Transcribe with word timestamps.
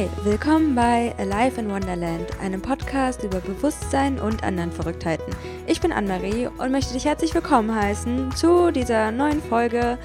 Hey, 0.00 0.08
willkommen 0.24 0.74
bei 0.74 1.14
Alive 1.18 1.60
in 1.60 1.70
Wonderland, 1.70 2.26
einem 2.40 2.62
Podcast 2.62 3.22
über 3.22 3.38
Bewusstsein 3.38 4.18
und 4.18 4.42
anderen 4.42 4.72
Verrücktheiten. 4.72 5.26
Ich 5.66 5.82
bin 5.82 5.92
Anne-Marie 5.92 6.46
und 6.46 6.72
möchte 6.72 6.94
dich 6.94 7.04
herzlich 7.04 7.34
willkommen 7.34 7.74
heißen 7.74 8.32
zu 8.34 8.70
dieser 8.70 9.12
neuen 9.12 9.42
Folge 9.42 9.98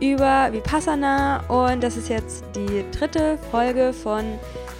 über 0.00 0.48
Vipassana 0.52 1.44
und 1.48 1.82
das 1.82 1.98
ist 1.98 2.08
jetzt 2.08 2.44
die 2.54 2.82
dritte 2.98 3.36
Folge 3.50 3.92
von 3.92 4.24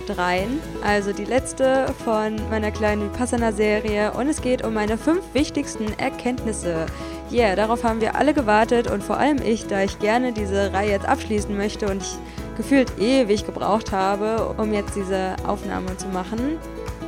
dreien, 0.07 0.59
also 0.83 1.13
die 1.13 1.27
letzte 1.27 1.93
von 2.03 2.37
meiner 2.49 2.71
kleinen 2.71 3.13
Vipassana-Serie 3.13 4.13
und 4.13 4.27
es 4.27 4.41
geht 4.41 4.65
um 4.65 4.73
meine 4.73 4.97
fünf 4.97 5.23
wichtigsten 5.35 5.93
Erkenntnisse. 5.99 6.87
Yeah, 7.31 7.57
darauf 7.57 7.85
haben 7.85 8.01
wir 8.01 8.15
alle 8.15 8.33
gewartet 8.33 8.91
und 8.91 9.03
vor 9.03 9.19
allem 9.19 9.37
ich, 9.43 9.67
da 9.67 9.83
ich 9.83 9.99
gerne 9.99 10.33
diese 10.33 10.73
Reihe 10.73 10.93
jetzt 10.93 11.07
abschließen 11.07 11.55
möchte 11.55 11.91
und 11.91 12.01
ich 12.01 12.17
gefühlt 12.57 12.99
ewig 12.99 13.47
gebraucht 13.47 13.93
habe, 13.93 14.55
um 14.57 14.73
jetzt 14.73 14.97
diese 14.97 15.37
Aufnahme 15.47 15.97
zu 15.97 16.09
machen. 16.09 16.59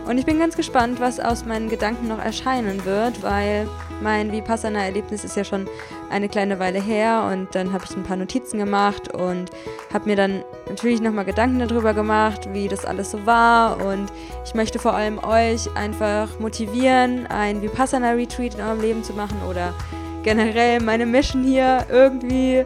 Und 0.09 0.16
ich 0.16 0.24
bin 0.24 0.38
ganz 0.38 0.57
gespannt, 0.57 1.01
was 1.01 1.21
aus 1.21 1.45
meinen 1.45 1.69
Gedanken 1.69 2.09
noch 2.09 2.19
erscheinen 2.19 2.87
wird, 2.87 3.23
weil 3.23 3.69
mein 4.01 4.33
Vipassana-Erlebnis 4.33 5.23
ist 5.23 5.37
ja 5.37 5.45
schon 5.45 5.69
eine 6.09 6.30
kleine 6.30 6.59
Weile 6.59 6.80
her 6.80 7.29
und 7.30 7.55
dann 7.55 7.74
habe 7.74 7.84
ich 7.84 7.95
ein 7.95 8.05
paar 8.05 8.16
Notizen 8.16 8.59
gemacht 8.59 9.12
und 9.15 9.51
habe 9.93 10.09
mir 10.09 10.16
dann 10.16 10.45
natürlich 10.66 11.02
nochmal 11.02 11.27
Gedanken 11.27 11.59
darüber 11.59 11.93
gemacht, 11.93 12.49
wie 12.55 12.69
das 12.69 12.87
alles 12.87 13.10
so 13.10 13.27
war 13.27 13.85
und 13.85 14.07
ich 14.46 14.55
möchte 14.55 14.79
vor 14.79 14.95
allem 14.95 15.19
euch 15.19 15.69
einfach 15.77 16.38
motivieren, 16.38 17.27
ein 17.27 17.60
Vipassana-Retreat 17.60 18.55
in 18.55 18.62
eurem 18.62 18.80
Leben 18.80 19.05
zu 19.05 19.12
machen 19.12 19.37
oder 19.46 19.74
generell 20.23 20.80
meine 20.80 21.05
Mission 21.05 21.45
hier 21.45 21.85
irgendwie 21.91 22.65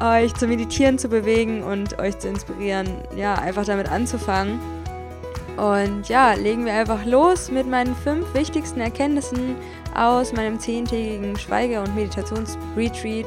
euch 0.00 0.34
zu 0.34 0.46
meditieren 0.46 0.98
zu 0.98 1.08
bewegen 1.08 1.62
und 1.62 1.98
euch 1.98 2.18
zu 2.18 2.28
inspirieren, 2.28 2.88
ja, 3.16 3.34
einfach 3.34 3.64
damit 3.64 3.88
anzufangen. 3.88 4.58
Und 5.56 6.08
ja, 6.08 6.32
legen 6.32 6.64
wir 6.64 6.72
einfach 6.72 7.04
los 7.04 7.50
mit 7.50 7.68
meinen 7.68 7.94
fünf 7.94 8.34
wichtigsten 8.34 8.80
Erkenntnissen 8.80 9.54
aus 9.94 10.32
meinem 10.32 10.58
zehntägigen 10.58 11.38
Schweige- 11.38 11.80
und 11.80 11.94
Meditationsretreat, 11.94 13.26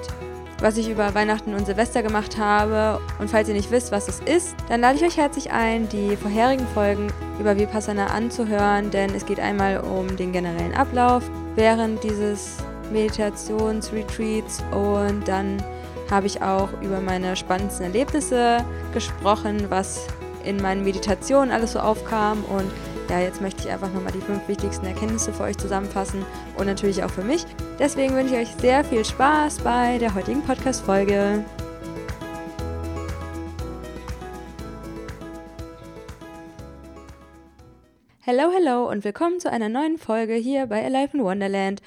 was 0.59 0.75
ich 0.75 0.89
über 0.89 1.15
Weihnachten 1.15 1.53
und 1.53 1.65
Silvester 1.65 2.03
gemacht 2.03 2.37
habe. 2.37 2.99
Und 3.19 3.29
falls 3.29 3.47
ihr 3.47 3.55
nicht 3.55 3.71
wisst, 3.71 3.93
was 3.93 4.09
es 4.09 4.19
ist, 4.21 4.55
dann 4.67 4.81
lade 4.81 4.97
ich 4.97 5.03
euch 5.05 5.15
herzlich 5.15 5.51
ein, 5.51 5.87
die 5.87 6.17
vorherigen 6.17 6.67
Folgen 6.73 7.07
über 7.39 7.57
Vipassana 7.57 8.07
anzuhören, 8.07 8.91
denn 8.91 9.15
es 9.15 9.25
geht 9.25 9.39
einmal 9.39 9.79
um 9.79 10.13
den 10.17 10.33
generellen 10.33 10.73
Ablauf 10.73 11.23
während 11.55 12.03
dieses 12.03 12.57
Meditationsretreats 12.91 14.63
und 14.71 15.27
dann 15.27 15.63
habe 16.09 16.27
ich 16.27 16.41
auch 16.41 16.69
über 16.81 17.01
meine 17.01 17.35
spannendsten 17.35 17.85
Erlebnisse 17.85 18.65
gesprochen, 18.93 19.65
was 19.69 20.07
in 20.43 20.57
meinen 20.57 20.83
Meditationen 20.83 21.51
alles 21.51 21.73
so 21.73 21.79
aufkam. 21.79 22.43
Und 22.45 22.71
ja, 23.09 23.19
jetzt 23.19 23.41
möchte 23.41 23.63
ich 23.63 23.69
einfach 23.71 23.91
nochmal 23.91 24.13
die 24.13 24.21
fünf 24.21 24.47
wichtigsten 24.47 24.85
Erkenntnisse 24.85 25.33
für 25.33 25.43
euch 25.43 25.57
zusammenfassen 25.57 26.25
und 26.57 26.67
natürlich 26.67 27.03
auch 27.03 27.09
für 27.09 27.23
mich. 27.23 27.45
Deswegen 27.79 28.15
wünsche 28.15 28.35
ich 28.35 28.47
euch 28.47 28.55
sehr 28.61 28.83
viel 28.83 29.03
Spaß 29.03 29.59
bei 29.59 29.97
der 29.97 30.13
heutigen 30.15 30.41
Podcast-Folge. 30.41 31.43
Hello, 38.21 38.51
hello 38.53 38.89
und 38.89 39.05
willkommen 39.05 39.39
zu 39.39 39.49
einer 39.49 39.69
neuen 39.69 39.97
Folge 39.97 40.33
hier 40.33 40.65
bei 40.67 40.83
Alive 40.83 41.15
in 41.15 41.23
Wonderland. 41.23 41.81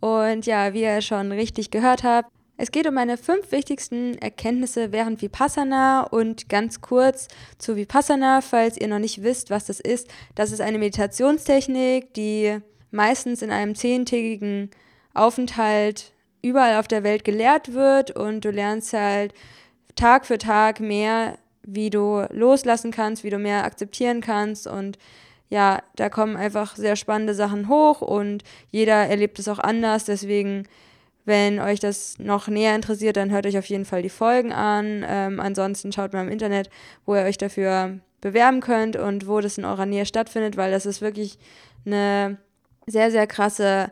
Und 0.00 0.44
ja, 0.44 0.74
wie 0.74 0.82
ihr 0.82 1.00
schon 1.00 1.32
richtig 1.32 1.70
gehört 1.70 2.04
habt, 2.04 2.35
es 2.56 2.70
geht 2.70 2.86
um 2.86 2.94
meine 2.94 3.18
fünf 3.18 3.52
wichtigsten 3.52 4.16
Erkenntnisse 4.18 4.90
während 4.90 5.20
Vipassana 5.20 6.04
und 6.04 6.48
ganz 6.48 6.80
kurz 6.80 7.28
zu 7.58 7.76
Vipassana, 7.76 8.40
falls 8.40 8.78
ihr 8.78 8.88
noch 8.88 8.98
nicht 8.98 9.22
wisst, 9.22 9.50
was 9.50 9.66
das 9.66 9.78
ist. 9.78 10.08
Das 10.34 10.52
ist 10.52 10.60
eine 10.60 10.78
Meditationstechnik, 10.78 12.14
die 12.14 12.58
meistens 12.90 13.42
in 13.42 13.50
einem 13.50 13.74
zehntägigen 13.74 14.70
Aufenthalt 15.12 16.12
überall 16.40 16.78
auf 16.78 16.88
der 16.88 17.02
Welt 17.02 17.24
gelehrt 17.24 17.74
wird 17.74 18.10
und 18.12 18.44
du 18.44 18.50
lernst 18.50 18.92
halt 18.94 19.34
Tag 19.94 20.24
für 20.24 20.38
Tag 20.38 20.80
mehr, 20.80 21.38
wie 21.62 21.90
du 21.90 22.26
loslassen 22.30 22.90
kannst, 22.90 23.24
wie 23.24 23.30
du 23.30 23.38
mehr 23.38 23.64
akzeptieren 23.64 24.20
kannst 24.20 24.66
und 24.66 24.98
ja, 25.48 25.82
da 25.94 26.08
kommen 26.08 26.36
einfach 26.36 26.74
sehr 26.76 26.96
spannende 26.96 27.34
Sachen 27.34 27.68
hoch 27.68 28.00
und 28.00 28.42
jeder 28.70 29.06
erlebt 29.06 29.38
es 29.38 29.48
auch 29.48 29.58
anders, 29.58 30.04
deswegen 30.04 30.66
wenn 31.26 31.58
euch 31.58 31.80
das 31.80 32.18
noch 32.18 32.48
näher 32.48 32.74
interessiert, 32.74 33.16
dann 33.16 33.30
hört 33.30 33.46
euch 33.46 33.58
auf 33.58 33.66
jeden 33.66 33.84
Fall 33.84 34.00
die 34.00 34.08
Folgen 34.08 34.52
an. 34.52 35.04
Ähm, 35.06 35.40
ansonsten 35.40 35.92
schaut 35.92 36.12
mal 36.12 36.24
im 36.24 36.30
Internet, 36.30 36.70
wo 37.04 37.14
ihr 37.14 37.22
euch 37.22 37.36
dafür 37.36 37.98
bewerben 38.20 38.60
könnt 38.60 38.96
und 38.96 39.26
wo 39.26 39.40
das 39.40 39.58
in 39.58 39.64
eurer 39.64 39.86
Nähe 39.86 40.06
stattfindet, 40.06 40.56
weil 40.56 40.70
das 40.70 40.86
ist 40.86 41.02
wirklich 41.02 41.38
eine 41.84 42.38
sehr, 42.86 43.10
sehr 43.10 43.26
krasse 43.26 43.90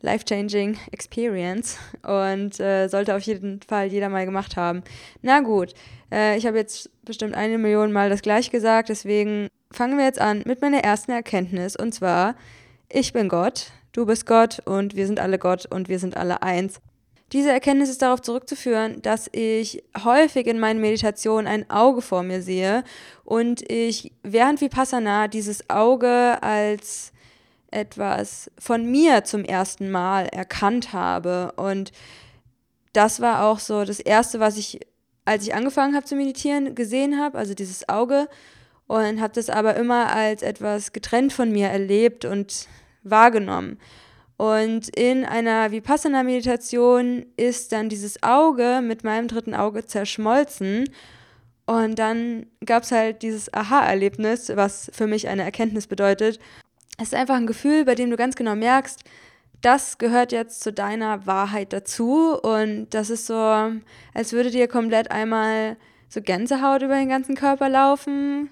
life-changing 0.00 0.78
Experience 0.92 1.78
und 2.02 2.58
äh, 2.58 2.88
sollte 2.88 3.14
auf 3.14 3.22
jeden 3.22 3.60
Fall 3.60 3.88
jeder 3.88 4.08
mal 4.08 4.24
gemacht 4.24 4.56
haben. 4.56 4.82
Na 5.20 5.40
gut, 5.40 5.74
äh, 6.10 6.38
ich 6.38 6.46
habe 6.46 6.56
jetzt 6.56 6.90
bestimmt 7.04 7.34
eine 7.34 7.58
Million 7.58 7.92
Mal 7.92 8.08
das 8.08 8.22
gleich 8.22 8.50
gesagt, 8.50 8.88
deswegen 8.88 9.48
fangen 9.70 9.98
wir 9.98 10.06
jetzt 10.06 10.20
an 10.20 10.42
mit 10.46 10.62
meiner 10.62 10.78
ersten 10.78 11.12
Erkenntnis 11.12 11.76
und 11.76 11.92
zwar, 11.92 12.34
ich 12.88 13.12
bin 13.12 13.28
Gott 13.28 13.66
du 13.92 14.06
bist 14.06 14.26
Gott 14.26 14.60
und 14.64 14.96
wir 14.96 15.06
sind 15.06 15.20
alle 15.20 15.38
Gott 15.38 15.66
und 15.66 15.88
wir 15.88 15.98
sind 15.98 16.16
alle 16.16 16.42
eins. 16.42 16.80
Diese 17.32 17.52
Erkenntnis 17.52 17.88
ist 17.88 18.02
darauf 18.02 18.20
zurückzuführen, 18.22 19.02
dass 19.02 19.28
ich 19.32 19.84
häufig 20.04 20.48
in 20.48 20.58
meinen 20.58 20.80
Meditationen 20.80 21.46
ein 21.46 21.70
Auge 21.70 22.02
vor 22.02 22.24
mir 22.24 22.42
sehe 22.42 22.82
und 23.24 23.70
ich 23.70 24.12
während 24.24 24.60
Vipassana 24.60 25.28
dieses 25.28 25.70
Auge 25.70 26.42
als 26.42 27.12
etwas 27.70 28.50
von 28.58 28.90
mir 28.90 29.22
zum 29.24 29.44
ersten 29.44 29.90
Mal 29.92 30.26
erkannt 30.26 30.92
habe. 30.92 31.52
Und 31.56 31.92
das 32.92 33.20
war 33.20 33.44
auch 33.44 33.60
so 33.60 33.84
das 33.84 34.00
Erste, 34.00 34.40
was 34.40 34.56
ich, 34.56 34.80
als 35.24 35.44
ich 35.44 35.54
angefangen 35.54 35.94
habe 35.94 36.06
zu 36.06 36.16
meditieren, 36.16 36.74
gesehen 36.74 37.20
habe, 37.20 37.38
also 37.38 37.54
dieses 37.54 37.88
Auge. 37.88 38.28
Und 38.88 39.20
habe 39.20 39.32
das 39.32 39.50
aber 39.50 39.76
immer 39.76 40.12
als 40.12 40.42
etwas 40.42 40.92
getrennt 40.92 41.32
von 41.32 41.52
mir 41.52 41.68
erlebt 41.68 42.24
und 42.24 42.66
wahrgenommen. 43.02 43.78
Und 44.36 44.88
in 44.96 45.26
einer 45.26 45.70
Vipassana-Meditation 45.70 47.26
ist 47.36 47.72
dann 47.72 47.90
dieses 47.90 48.22
Auge 48.22 48.80
mit 48.82 49.04
meinem 49.04 49.28
dritten 49.28 49.54
Auge 49.54 49.84
zerschmolzen. 49.84 50.88
Und 51.66 51.98
dann 51.98 52.46
gab 52.64 52.84
es 52.84 52.90
halt 52.90 53.22
dieses 53.22 53.52
Aha-Erlebnis, 53.52 54.50
was 54.54 54.90
für 54.94 55.06
mich 55.06 55.28
eine 55.28 55.42
Erkenntnis 55.42 55.86
bedeutet. 55.86 56.40
Es 56.96 57.08
ist 57.08 57.14
einfach 57.14 57.36
ein 57.36 57.46
Gefühl, 57.46 57.84
bei 57.84 57.94
dem 57.94 58.10
du 58.10 58.16
ganz 58.16 58.34
genau 58.34 58.56
merkst, 58.56 59.04
das 59.60 59.98
gehört 59.98 60.32
jetzt 60.32 60.62
zu 60.62 60.72
deiner 60.72 61.26
Wahrheit 61.26 61.72
dazu. 61.72 62.38
Und 62.40 62.88
das 62.90 63.10
ist 63.10 63.26
so, 63.26 63.34
als 63.34 64.32
würde 64.32 64.50
dir 64.50 64.68
komplett 64.68 65.10
einmal 65.10 65.76
so 66.08 66.22
Gänsehaut 66.22 66.82
über 66.82 66.96
den 66.96 67.08
ganzen 67.08 67.36
Körper 67.36 67.68
laufen. 67.68 68.50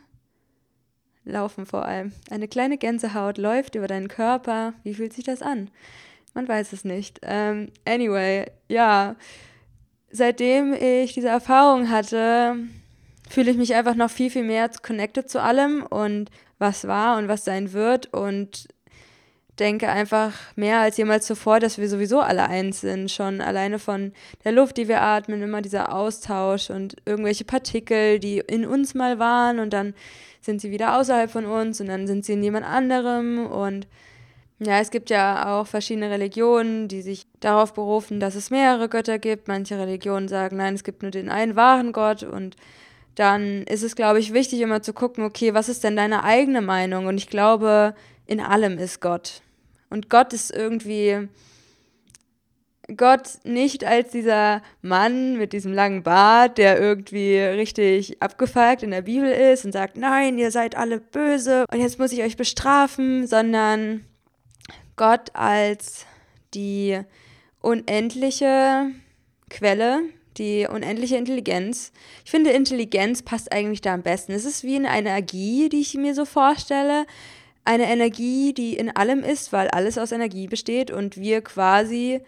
Laufen 1.28 1.66
vor 1.66 1.84
allem. 1.84 2.12
Eine 2.30 2.48
kleine 2.48 2.78
Gänsehaut 2.78 3.38
läuft 3.38 3.74
über 3.74 3.86
deinen 3.86 4.08
Körper. 4.08 4.72
Wie 4.82 4.94
fühlt 4.94 5.12
sich 5.12 5.24
das 5.24 5.42
an? 5.42 5.70
Man 6.34 6.48
weiß 6.48 6.72
es 6.72 6.84
nicht. 6.84 7.20
Ähm, 7.22 7.70
anyway, 7.84 8.46
ja. 8.68 9.16
Seitdem 10.10 10.72
ich 10.72 11.12
diese 11.12 11.28
Erfahrung 11.28 11.90
hatte, 11.90 12.56
fühle 13.28 13.50
ich 13.50 13.56
mich 13.58 13.74
einfach 13.74 13.94
noch 13.94 14.10
viel, 14.10 14.30
viel 14.30 14.44
mehr 14.44 14.70
connected 14.82 15.28
zu 15.28 15.42
allem 15.42 15.84
und 15.84 16.30
was 16.58 16.88
war 16.88 17.18
und 17.18 17.28
was 17.28 17.44
sein 17.44 17.72
wird 17.72 18.12
und 18.12 18.68
denke 19.58 19.88
einfach 19.88 20.32
mehr 20.56 20.80
als 20.80 20.96
jemals 20.96 21.26
zuvor, 21.26 21.60
dass 21.60 21.78
wir 21.78 21.88
sowieso 21.88 22.20
alle 22.20 22.48
eins 22.48 22.80
sind. 22.80 23.10
Schon 23.10 23.40
alleine 23.40 23.78
von 23.78 24.12
der 24.44 24.52
Luft, 24.52 24.76
die 24.76 24.88
wir 24.88 25.02
atmen, 25.02 25.42
immer 25.42 25.62
dieser 25.62 25.94
Austausch 25.94 26.70
und 26.70 26.96
irgendwelche 27.04 27.44
Partikel, 27.44 28.18
die 28.18 28.38
in 28.38 28.64
uns 28.66 28.94
mal 28.94 29.18
waren 29.18 29.58
und 29.58 29.72
dann 29.72 29.94
sind 30.40 30.60
sie 30.60 30.70
wieder 30.70 30.98
außerhalb 30.98 31.30
von 31.30 31.46
uns 31.46 31.80
und 31.80 31.88
dann 31.88 32.06
sind 32.06 32.24
sie 32.24 32.34
in 32.34 32.42
jemand 32.42 32.66
anderem 32.66 33.46
und 33.46 33.86
ja, 34.60 34.80
es 34.80 34.90
gibt 34.90 35.08
ja 35.10 35.60
auch 35.60 35.68
verschiedene 35.68 36.10
Religionen, 36.10 36.88
die 36.88 37.00
sich 37.00 37.26
darauf 37.38 37.74
berufen, 37.74 38.18
dass 38.18 38.34
es 38.34 38.50
mehrere 38.50 38.88
Götter 38.88 39.20
gibt. 39.20 39.46
Manche 39.46 39.78
Religionen 39.78 40.26
sagen, 40.26 40.56
nein, 40.56 40.74
es 40.74 40.82
gibt 40.82 41.02
nur 41.02 41.12
den 41.12 41.28
einen 41.28 41.54
wahren 41.54 41.92
Gott 41.92 42.24
und 42.24 42.56
dann 43.14 43.64
ist 43.64 43.82
es, 43.82 43.96
glaube 43.96 44.18
ich, 44.20 44.32
wichtig, 44.32 44.60
immer 44.60 44.82
zu 44.82 44.92
gucken, 44.92 45.24
okay, 45.24 45.54
was 45.54 45.68
ist 45.68 45.84
denn 45.84 45.96
deine 45.96 46.24
eigene 46.24 46.60
Meinung? 46.60 47.06
Und 47.06 47.18
ich 47.18 47.28
glaube, 47.28 47.94
in 48.26 48.40
allem 48.40 48.78
ist 48.78 49.00
Gott. 49.00 49.42
Und 49.90 50.10
Gott 50.10 50.32
ist 50.32 50.54
irgendwie 50.54 51.28
Gott 52.96 53.38
nicht 53.44 53.84
als 53.84 54.10
dieser 54.12 54.62
Mann 54.80 55.36
mit 55.36 55.52
diesem 55.52 55.74
langen 55.74 56.02
Bart, 56.02 56.56
der 56.56 56.80
irgendwie 56.80 57.38
richtig 57.38 58.22
abgefuckt 58.22 58.82
in 58.82 58.90
der 58.90 59.02
Bibel 59.02 59.30
ist 59.30 59.66
und 59.66 59.72
sagt, 59.72 59.98
nein, 59.98 60.38
ihr 60.38 60.50
seid 60.50 60.74
alle 60.74 60.98
böse 60.98 61.66
und 61.70 61.80
jetzt 61.80 61.98
muss 61.98 62.12
ich 62.12 62.22
euch 62.22 62.38
bestrafen, 62.38 63.26
sondern 63.26 64.04
Gott 64.96 65.34
als 65.34 66.06
die 66.54 66.98
unendliche 67.60 68.90
Quelle, 69.50 70.00
die 70.38 70.66
unendliche 70.66 71.16
Intelligenz. 71.16 71.92
Ich 72.24 72.30
finde, 72.30 72.50
Intelligenz 72.50 73.22
passt 73.22 73.52
eigentlich 73.52 73.82
da 73.82 73.92
am 73.92 74.02
besten. 74.02 74.32
Es 74.32 74.46
ist 74.46 74.64
wie 74.64 74.76
eine 74.76 74.96
Energie, 74.96 75.68
die 75.68 75.80
ich 75.80 75.94
mir 75.94 76.14
so 76.14 76.24
vorstelle. 76.24 77.04
Eine 77.64 77.90
Energie, 77.90 78.54
die 78.54 78.76
in 78.76 78.94
allem 78.96 79.22
ist, 79.22 79.52
weil 79.52 79.68
alles 79.68 79.98
aus 79.98 80.12
Energie 80.12 80.46
besteht 80.46 80.90
und 80.90 81.18
wir 81.18 81.42
quasi 81.42 82.22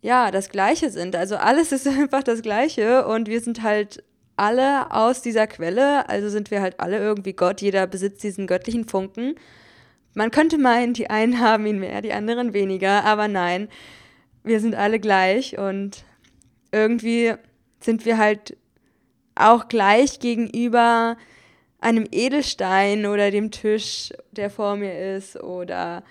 ja 0.00 0.30
das 0.30 0.50
Gleiche 0.50 0.90
sind. 0.90 1.16
Also 1.16 1.36
alles 1.36 1.72
ist 1.72 1.86
einfach 1.86 2.22
das 2.22 2.42
Gleiche 2.42 3.06
und 3.06 3.28
wir 3.28 3.40
sind 3.40 3.62
halt 3.62 4.04
alle 4.36 4.90
aus 4.92 5.22
dieser 5.22 5.46
Quelle, 5.46 6.08
also 6.08 6.28
sind 6.28 6.50
wir 6.50 6.60
halt 6.60 6.78
alle 6.78 6.98
irgendwie 6.98 7.32
Gott, 7.32 7.62
jeder 7.62 7.86
besitzt 7.86 8.22
diesen 8.22 8.46
göttlichen 8.46 8.86
Funken. 8.86 9.34
Man 10.14 10.30
könnte 10.30 10.58
meinen, 10.58 10.92
die 10.92 11.10
einen 11.10 11.40
haben 11.40 11.66
ihn 11.66 11.78
mehr, 11.78 12.02
die 12.02 12.12
anderen 12.12 12.52
weniger, 12.52 13.04
aber 13.04 13.28
nein, 13.28 13.68
wir 14.44 14.60
sind 14.60 14.74
alle 14.74 15.00
gleich 15.00 15.58
und 15.58 16.04
irgendwie 16.70 17.34
sind 17.80 18.04
wir 18.04 18.18
halt 18.18 18.56
auch 19.34 19.68
gleich 19.68 20.20
gegenüber 20.20 21.16
einem 21.80 22.06
Edelstein 22.10 23.06
oder 23.06 23.30
dem 23.30 23.50
Tisch, 23.50 24.12
der 24.32 24.50
vor 24.50 24.76
mir 24.76 25.16
ist 25.16 25.36
oder 25.36 26.02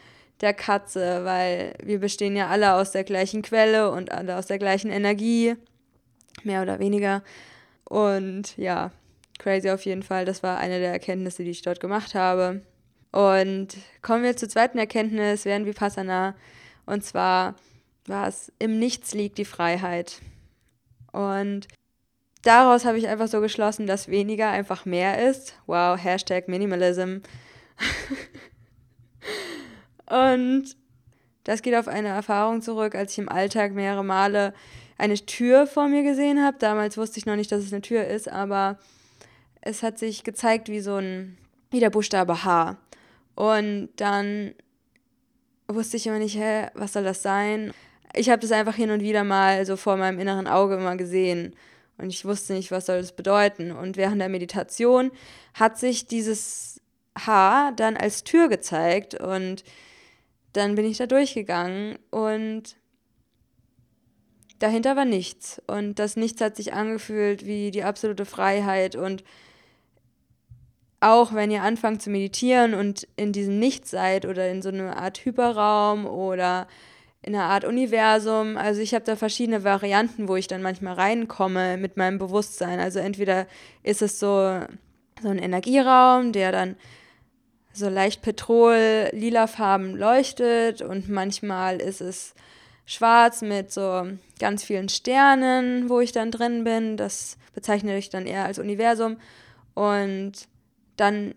der 0.42 0.54
Katze, 0.54 1.24
weil 1.24 1.74
wir 1.82 2.00
bestehen 2.00 2.36
ja 2.36 2.48
alle 2.48 2.74
aus 2.74 2.92
der 2.92 3.04
gleichen 3.04 3.42
Quelle 3.42 3.92
und 3.92 4.12
alle 4.12 4.38
aus 4.38 4.48
der 4.48 4.60
gleichen 4.60 4.92
Energie, 4.92 5.56
mehr 6.44 6.62
oder 6.62 6.80
weniger. 6.80 7.24
Und 7.86 8.58
ja, 8.58 8.92
crazy 9.40 9.70
auf 9.70 9.86
jeden 9.86 10.04
Fall. 10.04 10.26
Das 10.26 10.44
war 10.44 10.58
eine 10.58 10.80
der 10.80 10.92
Erkenntnisse, 10.92 11.44
die 11.44 11.52
ich 11.52 11.62
dort 11.62 11.80
gemacht 11.80 12.16
habe. 12.16 12.62
Und 13.12 13.78
kommen 14.02 14.24
wir 14.24 14.36
zur 14.36 14.50
zweiten 14.50 14.78
Erkenntnis 14.78 15.46
während 15.46 15.66
Vipassana. 15.66 16.36
Und 16.86 17.04
zwar 17.04 17.56
war 18.08 18.28
es, 18.28 18.52
im 18.60 18.78
Nichts 18.78 19.14
liegt 19.14 19.38
die 19.38 19.46
Freiheit. 19.46 20.22
Und 21.12 21.68
daraus 22.44 22.84
habe 22.84 22.98
ich 22.98 23.08
einfach 23.08 23.28
so 23.28 23.40
geschlossen, 23.40 23.88
dass 23.88 24.10
weniger 24.10 24.50
einfach 24.50 24.86
mehr 24.86 25.30
ist. 25.30 25.56
Wow, 25.66 25.98
Hashtag 25.98 26.50
Minimalism. 26.50 27.20
Und 30.10 30.75
das 31.44 31.62
geht 31.62 31.75
auf 31.75 31.88
eine 31.88 32.10
Erfahrung 32.10 32.62
zurück, 32.62 32.96
als 32.96 33.13
ich 33.13 33.19
im 33.19 33.30
Alltag 33.30 33.74
mehrere 33.74 34.04
Male 34.04 34.54
eine 34.98 35.16
Tür 35.16 35.68
vor 35.68 35.88
mir 35.88 36.04
gesehen 36.04 36.44
habe. 36.44 36.57
Damals 36.60 36.98
wusste 36.98 37.19
ich 37.19 37.25
noch 37.25 37.36
nicht, 37.36 37.52
dass 37.52 37.63
es 37.63 37.74
eine 37.74 37.81
Tür 37.81 38.06
ist, 38.06 38.30
aber 38.30 38.80
es 39.62 39.84
hat 39.84 40.00
sich 40.00 40.24
gezeigt 40.24 40.69
wie 40.69 40.80
so 40.80 40.96
ein, 40.96 41.38
wie 41.72 41.80
der 41.80 41.90
Buchstabe 41.90 42.44
H. 42.44 42.78
Und 43.36 43.90
dann 43.98 44.54
wusste 45.68 45.98
ich 45.98 46.08
immer 46.08 46.19
nicht, 46.19 46.38
hä, 46.38 46.68
was 46.74 46.94
soll 46.94 47.04
das 47.04 47.22
sein? 47.22 47.74
Ich 48.13 48.30
habe 48.30 48.42
das 48.42 48.51
einfach 48.51 48.75
hin 48.75 48.92
und 48.92 49.01
wieder 49.01 49.24
mal 49.24 49.66
so 49.66 49.75
vor 49.75 49.98
meinem 49.98 50.19
inneren 50.19 50.48
Auge 50.48 50.75
immer 50.75 50.96
gesehen. 50.96 51.56
Und 51.98 52.10
ich 52.10 52.25
wusste 52.25 52.54
nicht, 52.54 52.72
was 52.72 52.86
soll 52.86 53.01
das 53.01 53.12
bedeuten. 53.12 53.72
Und 53.72 53.98
während 53.98 54.22
der 54.22 54.30
Meditation 54.30 55.12
hat 55.54 55.78
sich 55.78 56.08
dieses 56.08 56.81
H 57.18 57.72
dann 57.72 57.98
als 57.98 58.24
Tür 58.24 58.48
gezeigt. 58.48 59.16
Und 59.16 59.63
dann 60.56 60.75
bin 60.75 60.86
ich 60.86 60.98
da 60.98 61.07
durchgegangen 61.07 61.98
und 62.12 62.78
dahinter 64.60 64.96
war 64.96 65.06
nichts. 65.06 65.62
Und 65.68 66.00
das 66.00 66.16
Nichts 66.16 66.42
hat 66.42 66.56
sich 66.56 66.74
angefühlt 66.74 67.46
wie 67.46 67.72
die 67.72 67.84
absolute 67.84 68.25
Freiheit. 68.25 68.96
Und 68.96 69.24
auch 71.00 71.34
wenn 71.34 71.52
ihr 71.52 71.62
anfangt 71.62 72.02
zu 72.02 72.10
meditieren 72.10 72.74
und 72.74 73.07
in 73.16 73.34
diesem 73.34 73.60
Nichts 73.60 73.92
seid 73.92 74.25
oder 74.25 74.50
in 74.50 74.62
so 74.62 74.69
einer 74.69 74.98
Art 74.98 75.24
Hyperraum 75.25 76.06
oder 76.06 76.68
in 77.22 77.36
einer 77.36 77.46
Art 77.46 77.66
Universum, 77.66 78.56
also 78.56 78.81
ich 78.81 78.94
habe 78.94 79.04
da 79.04 79.16
verschiedene 79.16 79.63
Varianten, 79.63 80.28
wo 80.28 80.36
ich 80.36 80.48
dann 80.48 80.62
manchmal 80.62 80.94
reinkomme 80.94 81.78
mit 81.78 81.98
meinem 81.98 82.18
Bewusstsein. 82.18 82.80
Also 82.80 83.00
entweder 83.00 83.48
ist 83.84 84.01
es 84.01 84.19
so, 84.19 84.62
so 85.22 85.28
ein 85.28 85.40
Energieraum, 85.40 86.31
der 86.31 86.51
dann 86.51 86.75
so 87.75 87.89
leicht 87.89 88.22
petrol 88.22 89.10
lila 89.12 89.48
Farben 89.48 89.95
leuchtet 89.95 90.81
und 90.81 91.10
manchmal 91.10 91.81
ist 91.81 92.01
es 92.01 92.33
schwarz 92.86 93.42
mit 93.42 93.72
so 93.72 94.07
ganz 94.39 94.63
vielen 94.63 94.89
Sternen, 94.89 95.89
wo 95.89 96.00
ich 96.00 96.12
dann 96.12 96.31
drin 96.31 96.63
bin. 96.63 96.98
Das 96.98 97.38
bezeichne 97.54 97.98
ich 97.98 98.10
dann 98.10 98.27
eher 98.27 98.45
als 98.45 98.60
Universum. 98.60 99.18
Und 99.74 100.33
dann 100.95 101.36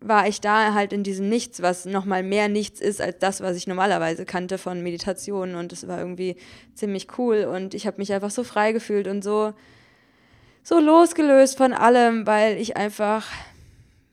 war 0.00 0.28
ich 0.28 0.40
da 0.40 0.74
halt 0.74 0.92
in 0.92 1.02
diesem 1.02 1.28
Nichts, 1.28 1.62
was 1.62 1.84
nochmal 1.84 2.22
mehr 2.22 2.48
Nichts 2.48 2.80
ist 2.80 3.00
als 3.00 3.18
das, 3.18 3.40
was 3.40 3.56
ich 3.56 3.66
normalerweise 3.66 4.24
kannte 4.24 4.58
von 4.58 4.82
Meditationen. 4.82 5.56
Und 5.56 5.72
es 5.72 5.88
war 5.88 5.98
irgendwie 5.98 6.36
ziemlich 6.74 7.18
cool. 7.18 7.44
Und 7.44 7.74
ich 7.74 7.86
habe 7.86 7.98
mich 7.98 8.12
einfach 8.12 8.30
so 8.30 8.44
frei 8.44 8.72
gefühlt 8.72 9.08
und 9.08 9.22
so, 9.22 9.52
so 10.62 10.78
losgelöst 10.78 11.56
von 11.56 11.72
allem, 11.72 12.26
weil 12.26 12.58
ich 12.58 12.76
einfach, 12.76 13.26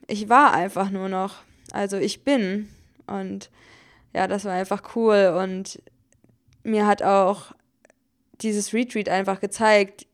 ich 0.06 0.28
war 0.28 0.52
einfach 0.52 0.90
nur 0.90 1.08
noch. 1.08 1.36
Also 1.72 1.96
ich 1.96 2.24
bin. 2.24 2.68
Und 3.06 3.50
ja, 4.14 4.26
das 4.26 4.44
war 4.44 4.52
einfach 4.52 4.96
cool. 4.96 5.34
Und 5.40 5.82
mir 6.62 6.86
hat 6.86 7.02
auch 7.02 7.52
dieses 8.40 8.72
Retreat 8.72 9.08
einfach 9.08 9.40
gezeigt, 9.40 10.06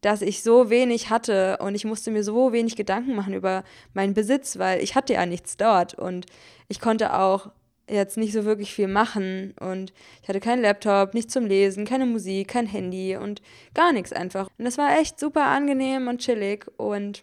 dass 0.00 0.22
ich 0.22 0.42
so 0.42 0.70
wenig 0.70 1.10
hatte 1.10 1.58
und 1.58 1.74
ich 1.74 1.84
musste 1.84 2.10
mir 2.10 2.22
so 2.22 2.52
wenig 2.52 2.76
Gedanken 2.76 3.16
machen 3.16 3.34
über 3.34 3.64
meinen 3.94 4.14
Besitz, 4.14 4.58
weil 4.58 4.80
ich 4.80 4.94
hatte 4.94 5.14
ja 5.14 5.26
nichts 5.26 5.56
dort 5.56 5.94
und 5.94 6.26
ich 6.68 6.80
konnte 6.80 7.14
auch 7.14 7.50
jetzt 7.90 8.16
nicht 8.16 8.32
so 8.32 8.44
wirklich 8.44 8.72
viel 8.72 8.86
machen 8.86 9.54
und 9.60 9.92
ich 10.22 10.28
hatte 10.28 10.40
keinen 10.40 10.62
Laptop, 10.62 11.14
nichts 11.14 11.32
zum 11.32 11.46
Lesen, 11.46 11.84
keine 11.84 12.06
Musik, 12.06 12.48
kein 12.48 12.66
Handy 12.66 13.16
und 13.16 13.42
gar 13.74 13.92
nichts 13.92 14.12
einfach. 14.12 14.48
Und 14.58 14.64
das 14.64 14.78
war 14.78 14.98
echt 14.98 15.18
super 15.18 15.46
angenehm 15.46 16.06
und 16.06 16.18
chillig 16.18 16.66
und 16.76 17.22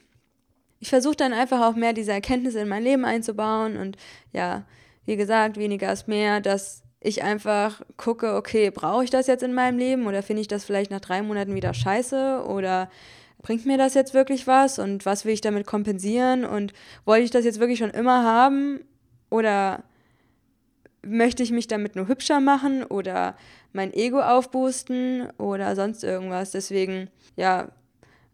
ich 0.86 0.90
versuche 0.90 1.16
dann 1.16 1.34
einfach 1.34 1.62
auch 1.62 1.76
mehr 1.76 1.94
diese 1.94 2.12
Erkenntnisse 2.12 2.60
in 2.60 2.68
mein 2.68 2.84
Leben 2.84 3.06
einzubauen 3.06 3.76
und 3.76 3.98
ja, 4.34 4.66
wie 5.06 5.16
gesagt, 5.16 5.58
weniger 5.58 5.92
ist 5.92 6.08
mehr, 6.08 6.42
dass 6.42 6.84
ich 7.00 7.24
einfach 7.24 7.82
gucke, 7.98 8.36
okay, 8.36 8.70
brauche 8.70 9.04
ich 9.04 9.10
das 9.10 9.26
jetzt 9.26 9.42
in 9.42 9.56
meinem 9.56 9.80
Leben 9.80 10.06
oder 10.06 10.22
finde 10.22 10.42
ich 10.42 10.48
das 10.48 10.64
vielleicht 10.64 10.92
nach 10.92 11.00
drei 11.00 11.24
Monaten 11.24 11.56
wieder 11.56 11.74
scheiße 11.74 12.46
oder 12.48 12.92
bringt 13.42 13.66
mir 13.66 13.80
das 13.80 13.96
jetzt 13.96 14.14
wirklich 14.14 14.46
was 14.46 14.78
und 14.78 15.08
was 15.08 15.26
will 15.26 15.34
ich 15.34 15.42
damit 15.42 15.66
kompensieren 15.66 16.46
und 16.46 16.72
wollte 17.04 17.24
ich 17.24 17.32
das 17.32 17.46
jetzt 17.46 17.60
wirklich 17.60 17.80
schon 17.80 17.90
immer 17.90 18.24
haben 18.24 18.82
oder 19.32 19.86
möchte 21.02 21.42
ich 21.42 21.50
mich 21.50 21.66
damit 21.66 21.96
nur 21.96 22.08
hübscher 22.08 22.42
machen 22.42 22.84
oder 22.84 23.36
mein 23.74 23.92
Ego 23.92 24.22
aufboosten 24.22 25.32
oder 25.40 25.76
sonst 25.76 26.04
irgendwas. 26.04 26.52
Deswegen, 26.52 27.10
ja, 27.36 27.70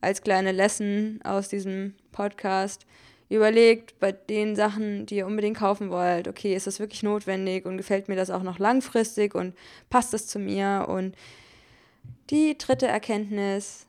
als 0.02 0.22
kleine 0.22 0.52
Lesson 0.52 1.20
aus 1.24 1.48
diesem 1.48 1.96
Podcast, 2.12 2.86
überlegt 3.30 3.98
bei 4.00 4.12
den 4.12 4.58
Sachen, 4.58 5.06
die 5.06 5.16
ihr 5.16 5.26
unbedingt 5.26 5.58
kaufen 5.58 5.90
wollt, 5.90 6.28
okay, 6.28 6.54
ist 6.54 6.68
das 6.68 6.82
wirklich 6.82 7.02
notwendig 7.02 7.66
und 7.66 7.78
gefällt 7.78 8.10
mir 8.10 8.18
das 8.18 8.30
auch 8.30 8.44
noch 8.44 8.60
langfristig 8.60 9.36
und 9.36 9.56
passt 9.90 10.14
das 10.14 10.28
zu 10.28 10.38
mir? 10.38 10.88
Und 10.90 11.16
die 12.30 12.58
dritte 12.58 12.88
Erkenntnis 12.88 13.88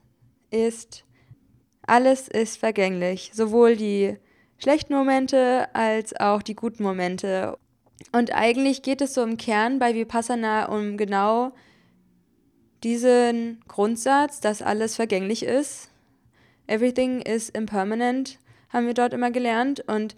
ist, 0.53 1.05
alles 1.85 2.29
ist 2.29 2.59
vergänglich, 2.59 3.33
sowohl 3.35 3.75
die 3.75 4.17
schlechten 4.59 4.95
Momente 4.95 5.75
als 5.75 6.15
auch 6.15 6.43
die 6.43 6.55
guten 6.55 6.85
Momente. 6.85 7.59
Und 8.13 8.33
eigentlich 8.33 8.83
geht 8.83 9.01
es 9.01 9.15
so 9.15 9.25
im 9.25 9.39
Kern 9.39 9.81
bei 9.81 9.95
Vipassana 9.95 10.67
um 10.67 10.97
genau 10.97 11.53
diesen 12.85 13.61
Grundsatz, 13.67 14.41
dass 14.41 14.63
alles 14.63 14.95
vergänglich 14.95 15.45
ist. 15.45 15.92
Everything 16.67 17.21
is 17.23 17.49
impermanent 17.49 18.39
haben 18.71 18.87
wir 18.87 18.95
dort 18.95 19.13
immer 19.13 19.31
gelernt. 19.31 19.81
Und 19.87 20.17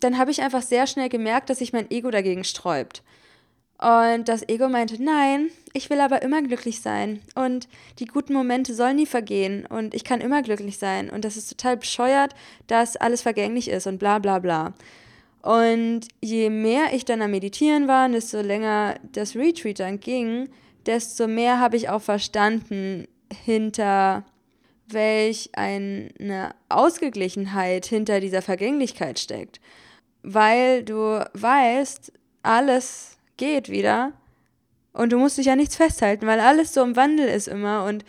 dann 0.00 0.18
habe 0.18 0.30
ich 0.30 0.42
einfach 0.42 0.62
sehr 0.62 0.86
schnell 0.86 1.08
gemerkt, 1.08 1.50
dass 1.50 1.58
sich 1.58 1.72
mein 1.72 1.90
Ego 1.90 2.10
dagegen 2.10 2.44
sträubt. 2.44 3.02
Und 3.78 4.28
das 4.28 4.48
Ego 4.48 4.68
meinte, 4.68 5.02
nein, 5.02 5.50
ich 5.72 5.90
will 5.90 6.00
aber 6.00 6.22
immer 6.22 6.40
glücklich 6.40 6.80
sein. 6.80 7.20
Und 7.34 7.68
die 7.98 8.04
guten 8.04 8.32
Momente 8.32 8.74
sollen 8.74 8.96
nie 8.96 9.06
vergehen. 9.06 9.66
Und 9.66 9.94
ich 9.94 10.04
kann 10.04 10.20
immer 10.20 10.42
glücklich 10.42 10.78
sein. 10.78 11.10
Und 11.10 11.24
das 11.24 11.36
ist 11.36 11.48
total 11.48 11.76
bescheuert, 11.78 12.34
dass 12.68 12.96
alles 12.96 13.22
vergänglich 13.22 13.68
ist 13.68 13.88
und 13.88 13.98
bla 13.98 14.20
bla 14.20 14.38
bla. 14.38 14.74
Und 15.42 16.02
je 16.20 16.48
mehr 16.50 16.94
ich 16.94 17.04
dann 17.04 17.22
am 17.22 17.32
Meditieren 17.32 17.88
war, 17.88 18.08
desto 18.08 18.40
länger 18.40 18.94
das 19.10 19.34
Retreat 19.34 19.80
dann 19.80 19.98
ging, 19.98 20.48
desto 20.86 21.26
mehr 21.26 21.58
habe 21.58 21.76
ich 21.76 21.88
auch 21.88 22.02
verstanden 22.02 23.08
hinter 23.44 24.24
welch 24.92 25.50
eine 25.54 26.54
Ausgeglichenheit 26.68 27.86
hinter 27.86 28.20
dieser 28.20 28.42
Vergänglichkeit 28.42 29.18
steckt. 29.18 29.60
Weil 30.22 30.84
du 30.84 31.24
weißt, 31.34 32.12
alles 32.42 33.16
geht 33.36 33.68
wieder 33.68 34.12
und 34.92 35.12
du 35.12 35.18
musst 35.18 35.38
dich 35.38 35.46
ja 35.46 35.56
nichts 35.56 35.76
festhalten, 35.76 36.26
weil 36.26 36.40
alles 36.40 36.74
so 36.74 36.82
im 36.82 36.96
Wandel 36.96 37.28
ist 37.28 37.48
immer. 37.48 37.84
Und 37.84 38.04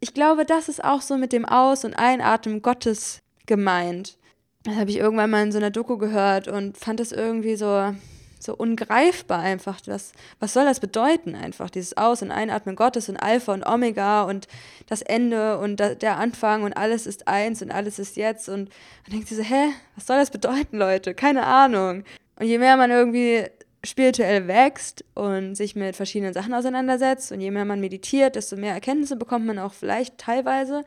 ich 0.00 0.14
glaube, 0.14 0.44
das 0.44 0.68
ist 0.68 0.84
auch 0.84 1.00
so 1.00 1.16
mit 1.16 1.32
dem 1.32 1.44
Aus- 1.44 1.84
und 1.84 1.94
Einatmen 1.94 2.62
Gottes 2.62 3.20
gemeint. 3.46 4.16
Das 4.64 4.76
habe 4.76 4.90
ich 4.90 4.98
irgendwann 4.98 5.30
mal 5.30 5.42
in 5.42 5.52
so 5.52 5.58
einer 5.58 5.70
Doku 5.70 5.96
gehört 5.96 6.48
und 6.48 6.76
fand 6.76 7.00
das 7.00 7.12
irgendwie 7.12 7.56
so, 7.56 7.94
so 8.38 8.54
ungreifbar 8.54 9.40
einfach. 9.40 9.80
Was, 9.86 10.12
was 10.40 10.52
soll 10.52 10.64
das 10.64 10.80
bedeuten 10.80 11.34
einfach? 11.34 11.70
Dieses 11.70 11.96
Aus- 11.96 12.22
und 12.22 12.30
Einatmen 12.30 12.76
Gottes 12.76 13.08
und 13.08 13.16
Alpha 13.16 13.52
und 13.52 13.66
Omega 13.66 14.22
und 14.22 14.48
das 14.86 15.02
Ende 15.02 15.58
und 15.58 15.78
da, 15.78 15.94
der 15.94 16.18
Anfang 16.18 16.62
und 16.62 16.74
alles 16.74 17.06
ist 17.06 17.28
eins 17.28 17.62
und 17.62 17.70
alles 17.70 17.98
ist 17.98 18.16
jetzt. 18.16 18.48
Und 18.48 18.70
man 19.06 19.12
denkt 19.12 19.28
sich 19.28 19.36
so, 19.38 19.42
hä, 19.42 19.70
was 19.94 20.06
soll 20.06 20.18
das 20.18 20.30
bedeuten, 20.30 20.78
Leute? 20.78 21.14
Keine 21.14 21.46
Ahnung. 21.46 22.04
Und 22.38 22.46
je 22.46 22.58
mehr 22.58 22.76
man 22.76 22.90
irgendwie 22.90 23.46
spirituell 23.84 24.48
wächst 24.48 25.04
und 25.14 25.54
sich 25.54 25.76
mit 25.76 25.94
verschiedenen 25.96 26.34
Sachen 26.34 26.52
auseinandersetzt 26.52 27.30
und 27.32 27.40
je 27.40 27.50
mehr 27.50 27.64
man 27.64 27.80
meditiert, 27.80 28.36
desto 28.36 28.56
mehr 28.56 28.74
Erkenntnisse 28.74 29.16
bekommt 29.16 29.46
man 29.46 29.58
auch 29.58 29.72
vielleicht 29.72 30.18
teilweise. 30.18 30.84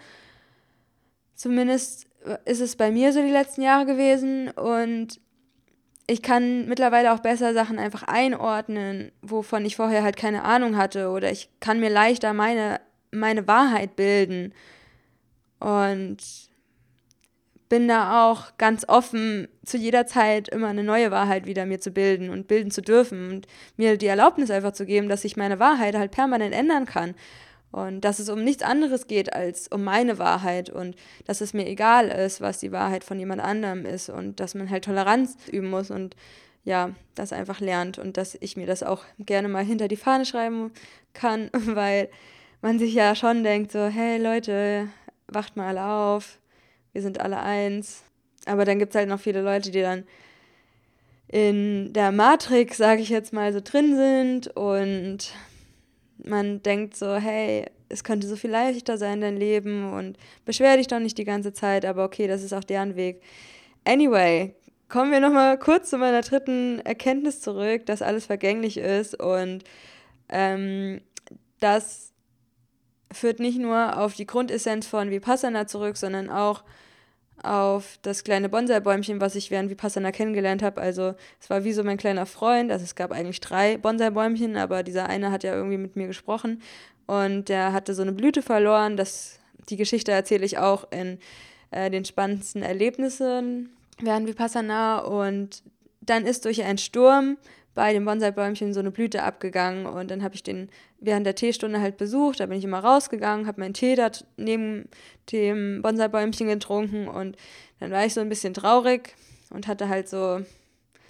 Zumindest 1.36 2.08
ist 2.46 2.62
es 2.62 2.76
bei 2.76 2.92
mir 2.92 3.14
so 3.14 3.22
die 3.22 3.32
letzten 3.32 3.62
Jahre 3.62 3.86
gewesen 3.86 4.50
und 4.52 5.20
ich 6.12 6.22
kann 6.22 6.68
mittlerweile 6.68 7.14
auch 7.14 7.20
besser 7.20 7.54
Sachen 7.54 7.80
einfach 7.80 8.04
einordnen, 8.04 9.14
wovon 9.22 9.64
ich 9.64 9.78
vorher 9.78 10.04
halt 10.04 10.18
keine 10.18 10.44
Ahnung 10.44 10.76
hatte. 10.76 11.10
Oder 11.10 11.32
ich 11.32 11.50
kann 11.62 11.80
mir 11.80 11.90
leichter 11.90 12.34
meine, 12.34 12.82
meine 13.12 13.48
Wahrheit 13.48 13.96
bilden. 13.96 14.54
Und 15.62 16.18
bin 17.70 17.88
da 17.88 18.30
auch 18.30 18.58
ganz 18.58 18.84
offen, 18.90 19.48
zu 19.64 19.78
jeder 19.78 20.06
Zeit 20.06 20.50
immer 20.50 20.68
eine 20.68 20.84
neue 20.84 21.12
Wahrheit 21.12 21.46
wieder 21.46 21.66
mir 21.66 21.80
zu 21.80 21.92
bilden 21.92 22.30
und 22.30 22.50
bilden 22.50 22.72
zu 22.72 22.82
dürfen 22.82 23.30
und 23.30 23.48
mir 23.78 23.98
die 23.98 24.08
Erlaubnis 24.08 24.52
einfach 24.52 24.74
zu 24.74 24.86
geben, 24.86 25.08
dass 25.08 25.24
ich 25.24 25.38
meine 25.38 25.60
Wahrheit 25.60 25.96
halt 25.96 26.12
permanent 26.12 26.54
ändern 26.54 26.86
kann 26.86 27.16
und 27.72 28.02
dass 28.02 28.20
es 28.20 28.30
um 28.30 28.44
nichts 28.44 28.64
anderes 28.64 29.08
geht 29.08 29.34
als 29.34 29.68
um 29.70 29.84
meine 29.84 30.20
Wahrheit 30.20 30.70
und 30.70 30.96
dass 31.26 31.42
es 31.42 31.54
mir 31.54 31.68
egal 31.68 32.08
ist, 32.10 32.42
was 32.42 32.60
die 32.60 32.72
Wahrheit 32.72 33.04
von 33.04 33.20
jemand 33.20 33.42
anderem 33.42 33.86
ist 33.86 34.10
und 34.10 34.40
dass 34.40 34.56
man 34.56 34.70
halt 34.70 34.86
Toleranz 34.86 35.38
üben 35.52 35.70
muss 35.70 35.92
und 35.92 36.16
ja, 36.64 36.92
das 37.16 37.34
einfach 37.34 37.60
lernt 37.60 37.98
und 37.98 38.18
dass 38.18 38.36
ich 38.40 38.56
mir 38.56 38.68
das 38.68 38.84
auch 38.84 39.04
gerne 39.20 39.48
mal 39.48 39.64
hinter 39.64 39.88
die 39.88 39.96
Fahne 39.96 40.26
schreiben 40.26 40.72
kann, 41.14 41.50
weil 41.66 42.10
man 42.62 42.78
sich 42.78 42.94
ja 42.94 43.16
schon 43.16 43.44
denkt 43.44 43.72
so, 43.72 43.86
hey 43.88 44.22
Leute, 44.22 44.88
wacht 45.28 45.56
mal 45.56 45.78
alle 45.78 45.86
auf, 45.86 46.40
wir 46.94 47.02
sind 47.02 47.20
alle 47.20 47.40
eins. 47.40 48.04
Aber 48.46 48.66
dann 48.66 48.80
gibt 48.80 48.92
es 48.92 48.98
halt 48.98 49.08
noch 49.08 49.20
viele 49.20 49.42
Leute, 49.42 49.72
die 49.72 49.82
dann 49.82 50.04
in 51.28 51.94
der 51.94 52.12
Matrix, 52.12 52.78
sage 52.78 53.02
ich 53.02 53.10
jetzt 53.10 53.34
mal, 53.34 53.54
so 53.54 53.62
drin 53.64 53.96
sind 53.96 54.48
und 54.56 55.34
man 56.24 56.62
denkt 56.64 56.96
so, 56.96 57.16
hey, 57.16 57.66
es 57.90 58.04
könnte 58.04 58.28
so 58.28 58.36
viel 58.36 58.52
leichter 58.52 58.98
sein, 58.98 59.22
dein 59.22 59.38
Leben 59.38 59.92
und 59.94 60.18
beschwer 60.46 60.78
dich 60.78 60.88
doch 60.88 61.00
nicht 61.00 61.18
die 61.18 61.26
ganze 61.26 61.54
Zeit, 61.54 61.86
aber 61.86 62.06
okay, 62.06 62.28
das 62.28 62.44
ist 62.44 62.54
auch 62.54 62.64
deren 62.64 62.96
Weg. 62.96 63.22
Anyway, 63.84 64.56
kommen 64.90 65.12
wir 65.12 65.20
nochmal 65.20 65.58
kurz 65.58 65.90
zu 65.90 65.98
meiner 65.98 66.22
dritten 66.22 66.80
Erkenntnis 66.80 67.42
zurück, 67.42 67.86
dass 67.86 68.02
alles 68.02 68.26
vergänglich 68.26 68.78
ist 68.78 69.20
und 69.20 69.64
ähm, 70.30 71.02
das 71.60 72.12
führt 73.12 73.40
nicht 73.40 73.60
nur 73.60 73.98
auf 73.98 74.16
die 74.16 74.26
Grundessenz 74.26 74.88
von 74.88 75.12
Vipassana 75.12 75.68
zurück, 75.68 75.98
sondern 75.98 76.30
auch 76.30 76.64
auf 77.44 77.98
das 78.02 78.24
kleine 78.24 78.50
Bonsai-Bäumchen, 78.50 79.22
was 79.22 79.36
ich 79.36 79.52
während 79.52 79.70
Vipassana 79.70 80.12
kennengelernt 80.12 80.62
habe. 80.62 80.82
Also 80.82 81.16
es 81.40 81.50
war 81.50 81.64
wie 81.64 81.74
so 81.74 81.84
mein 81.84 81.98
kleiner 81.98 82.26
Freund. 82.26 82.72
Also 82.72 82.84
es 82.84 82.96
gab 82.96 83.12
eigentlich 83.12 83.40
drei 83.40 83.78
Bonsai-Bäumchen, 83.78 84.58
aber 84.58 84.84
dieser 84.84 85.08
eine 85.08 85.32
hat 85.32 85.44
ja 85.44 85.54
irgendwie 85.54 85.78
mit 85.78 85.96
mir 85.96 86.08
gesprochen 86.08 86.62
und 87.08 87.50
der 87.50 87.74
hatte 87.74 87.94
so 87.94 88.02
eine 88.02 88.12
Blüte 88.12 88.42
verloren. 88.42 88.98
Das, 88.98 89.40
die 89.70 89.78
Geschichte 89.78 90.12
erzähle 90.12 90.46
ich 90.46 90.58
auch 90.58 90.92
in 90.92 91.20
äh, 91.72 91.90
den 91.90 92.06
spannendsten 92.06 92.64
Erlebnissen 92.64 93.70
während 94.00 94.28
Vipassana 94.28 95.00
und 95.00 95.64
dann 96.02 96.26
ist 96.26 96.46
durch 96.46 96.64
einen 96.64 96.78
Sturm 96.78 97.38
bei 97.74 97.94
dem 97.94 98.06
Bonsai-Bäumchen 98.06 98.74
so 98.74 98.82
eine 98.82 98.92
Blüte 98.92 99.24
abgegangen 99.24 99.86
und 99.86 100.12
dann 100.12 100.24
habe 100.24 100.36
ich 100.36 100.44
den 100.44 100.70
während 101.00 101.26
der 101.26 101.36
Teestunde 101.36 101.80
halt 101.80 101.98
besucht. 101.98 102.40
Da 102.40 102.46
bin 102.46 102.58
ich 102.58 102.64
immer 102.64 102.80
rausgegangen, 102.80 103.48
habe 103.48 103.62
meinen 103.62 103.74
Tee 103.74 103.96
da 103.96 104.12
neben 104.38 104.90
dem 105.32 105.82
Bonsai-Bäumchen 105.82 106.48
getrunken 106.48 107.08
und 107.08 107.38
dann 107.80 107.92
war 107.92 108.06
ich 108.06 108.14
so 108.14 108.22
ein 108.22 108.30
bisschen 108.30 108.54
traurig 108.54 109.16
und 109.50 109.68
hatte 109.68 109.88
halt 109.90 110.10
so, 110.10 110.42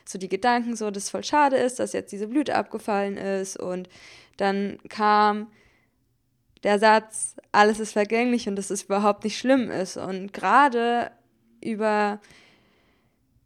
so 0.05 0.19
die 0.19 0.29
Gedanken, 0.29 0.75
so, 0.75 0.91
dass 0.91 1.05
es 1.05 1.09
voll 1.09 1.23
schade 1.23 1.57
ist, 1.57 1.79
dass 1.79 1.93
jetzt 1.93 2.11
diese 2.11 2.27
Blüte 2.27 2.55
abgefallen 2.55 3.17
ist 3.17 3.57
und 3.57 3.89
dann 4.37 4.77
kam 4.87 5.47
der 6.63 6.77
Satz, 6.77 7.35
alles 7.51 7.79
ist 7.79 7.93
vergänglich 7.93 8.47
und 8.47 8.55
dass 8.55 8.69
es 8.69 8.83
überhaupt 8.83 9.23
nicht 9.23 9.37
schlimm 9.37 9.71
ist 9.71 9.97
und 9.97 10.31
gerade 10.31 11.11
über 11.63 12.19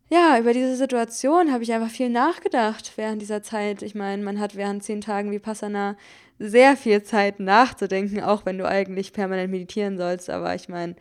ja, 0.09 0.39
über 0.39 0.53
diese 0.53 0.75
Situation 0.75 1.51
habe 1.51 1.63
ich 1.63 1.73
einfach 1.73 1.89
viel 1.89 2.09
nachgedacht 2.09 2.93
während 2.95 3.21
dieser 3.21 3.41
Zeit. 3.41 3.81
Ich 3.81 3.95
meine, 3.95 4.23
man 4.23 4.39
hat 4.39 4.55
während 4.55 4.83
zehn 4.83 5.01
Tagen 5.01 5.31
wie 5.31 5.39
Passana 5.39 5.97
sehr 6.37 6.77
viel 6.77 7.01
Zeit 7.03 7.39
nachzudenken, 7.39 8.21
auch 8.21 8.45
wenn 8.45 8.57
du 8.57 8.67
eigentlich 8.67 9.13
permanent 9.13 9.51
meditieren 9.51 9.97
sollst. 9.97 10.29
Aber 10.29 10.53
ich 10.53 10.69
meine, 10.69 10.95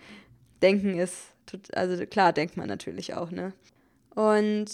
denken 0.62 0.98
ist, 0.98 1.34
also 1.74 2.06
klar 2.06 2.32
denkt 2.32 2.56
man 2.56 2.68
natürlich 2.68 3.14
auch, 3.14 3.30
ne? 3.30 3.52
Und 4.14 4.66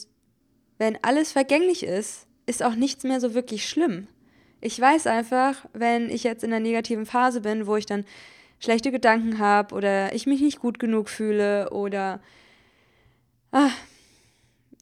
wenn 0.79 1.03
alles 1.03 1.33
vergänglich 1.33 1.83
ist, 1.83 2.27
ist 2.47 2.63
auch 2.63 2.75
nichts 2.75 3.05
mehr 3.05 3.21
so 3.21 3.35
wirklich 3.35 3.69
schlimm. 3.69 4.07
Ich 4.61 4.79
weiß 4.79 5.07
einfach, 5.07 5.67
wenn 5.73 6.11
ich 6.11 6.25
jetzt 6.25 6.45
in 6.45 6.53
einer 6.53 6.61
negativen 6.61 7.07
Phase 7.07 7.41
bin, 7.41 7.67
wo 7.67 7.77
ich 7.77 7.87
dann 7.87 8.05
schlechte 8.61 8.93
Gedanken 8.93 9.39
habe 9.39 9.75
oder 9.75 10.15
ich 10.15 10.27
mich 10.27 10.41
nicht 10.41 10.61
gut 10.61 10.79
genug 10.79 11.09
fühle 11.09 11.71
oder 11.71 12.21
ah, 13.53 13.71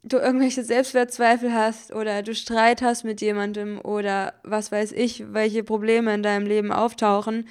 du 0.09 0.19
irgendwelche 0.19 0.63
Selbstwertzweifel 0.65 1.53
hast 1.53 1.93
oder 1.93 2.23
du 2.23 2.35
Streit 2.35 2.83
hast 2.83 3.05
mit 3.05 3.21
jemandem 3.21 3.81
oder 3.81 4.35
was 4.43 4.73
weiß 4.73 4.93
ich, 4.93 5.33
welche 5.33 5.65
Probleme 5.65 6.15
in 6.15 6.23
deinem 6.23 6.47
Leben 6.47 6.73
auftauchen, 6.73 7.49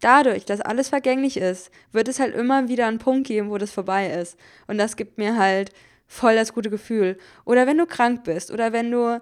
dadurch, 0.00 0.44
dass 0.44 0.60
alles 0.60 0.88
vergänglich 0.88 1.36
ist, 1.36 1.70
wird 1.92 2.08
es 2.08 2.20
halt 2.20 2.34
immer 2.34 2.68
wieder 2.68 2.86
einen 2.86 2.98
Punkt 2.98 3.26
geben, 3.26 3.50
wo 3.50 3.58
das 3.58 3.70
vorbei 3.70 4.10
ist. 4.10 4.38
Und 4.66 4.78
das 4.78 4.96
gibt 4.96 5.18
mir 5.18 5.36
halt 5.36 5.70
voll 6.06 6.34
das 6.34 6.52
gute 6.52 6.70
Gefühl. 6.70 7.18
Oder 7.44 7.66
wenn 7.66 7.78
du 7.78 7.86
krank 7.86 8.24
bist 8.24 8.50
oder 8.50 8.72
wenn 8.72 8.90
du 8.90 9.20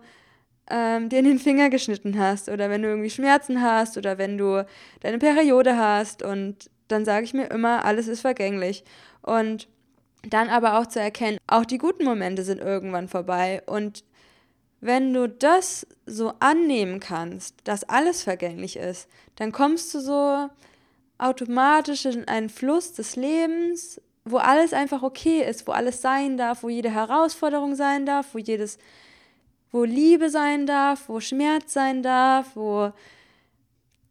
ähm, 0.71 1.09
dir 1.09 1.19
in 1.19 1.25
den 1.25 1.39
Finger 1.39 1.71
geschnitten 1.71 2.19
hast 2.19 2.49
oder 2.49 2.71
wenn 2.71 2.83
du 2.83 2.89
irgendwie 2.89 3.11
Schmerzen 3.11 3.63
hast 3.63 3.97
oder 3.97 4.19
wenn 4.19 4.39
du 4.39 4.67
deine 5.01 5.19
Periode 5.19 5.77
hast 5.77 6.23
und 6.23 6.71
dann 6.89 7.05
sage 7.05 7.25
ich 7.25 7.35
mir 7.35 7.51
immer, 7.51 7.85
alles 7.85 8.09
ist 8.09 8.21
vergänglich. 8.21 8.85
Und 9.23 9.69
dann 10.23 10.49
aber 10.49 10.79
auch 10.79 10.87
zu 10.87 11.01
erkennen, 11.01 11.39
auch 11.47 11.65
die 11.65 11.79
guten 11.79 12.05
Momente 12.05 12.43
sind 12.43 12.61
irgendwann 12.61 13.09
vorbei. 13.09 13.63
Und 13.67 14.05
wenn 14.81 15.13
du 15.13 15.29
das 15.29 15.87
so 16.07 16.33
annehmen 16.41 17.01
kannst, 17.01 17.57
dass 17.65 17.85
alles 17.85 18.23
vergänglich 18.23 18.77
ist, 18.77 19.09
dann 19.37 19.53
kommst 19.53 19.95
du 19.95 20.01
so 20.01 20.49
automatisch 21.19 22.05
in 22.05 22.29
einen 22.29 22.49
Fluss 22.49 22.93
des 22.93 23.17
Lebens, 23.17 24.01
wo 24.25 24.37
alles 24.37 24.73
einfach 24.73 25.03
okay 25.03 25.43
ist, 25.43 25.67
wo 25.67 25.73
alles 25.73 26.01
sein 26.01 26.37
darf, 26.37 26.63
wo 26.63 26.69
jede 26.69 26.91
Herausforderung 26.91 27.75
sein 27.75 28.07
darf, 28.07 28.35
wo 28.35 28.39
jedes, 28.39 28.79
wo 29.73 29.85
Liebe 29.85 30.31
sein 30.31 30.67
darf, 30.67 31.09
wo 31.09 31.19
Schmerz 31.21 31.73
sein 31.73 32.03
darf, 32.03 32.55
wo 32.55 32.93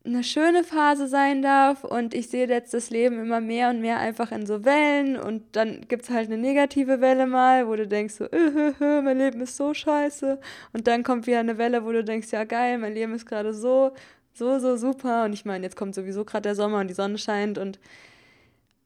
eine 0.05 0.23
schöne 0.23 0.63
Phase 0.63 1.07
sein 1.07 1.41
darf 1.41 1.83
und 1.83 2.13
ich 2.13 2.29
sehe 2.29 2.47
jetzt 2.47 2.73
das 2.73 2.89
Leben 2.89 3.19
immer 3.19 3.41
mehr 3.41 3.69
und 3.69 3.81
mehr 3.81 3.99
einfach 3.99 4.31
in 4.31 4.45
so 4.45 4.63
Wellen 4.63 5.17
und 5.17 5.43
dann 5.51 5.81
gibt 5.87 6.03
es 6.03 6.09
halt 6.09 6.27
eine 6.27 6.37
negative 6.37 7.01
Welle 7.01 7.27
mal, 7.27 7.67
wo 7.67 7.75
du 7.75 7.87
denkst 7.87 8.15
so, 8.15 8.25
äh, 8.25 8.73
äh, 8.79 9.01
mein 9.01 9.17
Leben 9.17 9.41
ist 9.41 9.57
so 9.57 9.73
scheiße. 9.73 10.39
Und 10.73 10.87
dann 10.87 11.03
kommt 11.03 11.27
wieder 11.27 11.39
eine 11.39 11.57
Welle, 11.57 11.83
wo 11.83 11.91
du 11.91 12.03
denkst, 12.03 12.31
ja 12.31 12.45
geil, 12.45 12.77
mein 12.77 12.93
Leben 12.93 13.13
ist 13.13 13.25
gerade 13.25 13.53
so, 13.53 13.91
so, 14.33 14.59
so 14.59 14.77
super. 14.77 15.25
Und 15.25 15.33
ich 15.33 15.45
meine, 15.45 15.65
jetzt 15.65 15.75
kommt 15.75 15.93
sowieso 15.95 16.23
gerade 16.23 16.43
der 16.43 16.55
Sommer 16.55 16.79
und 16.79 16.87
die 16.87 16.93
Sonne 16.93 17.17
scheint 17.17 17.57
und 17.57 17.79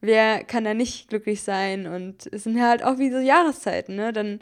wer 0.00 0.44
kann 0.44 0.64
da 0.64 0.74
nicht 0.74 1.08
glücklich 1.08 1.42
sein? 1.42 1.86
Und 1.86 2.28
es 2.32 2.44
sind 2.44 2.60
halt 2.60 2.82
auch 2.82 2.98
wie 2.98 3.10
so 3.10 3.18
Jahreszeiten, 3.18 3.96
ne, 3.96 4.12
dann 4.12 4.40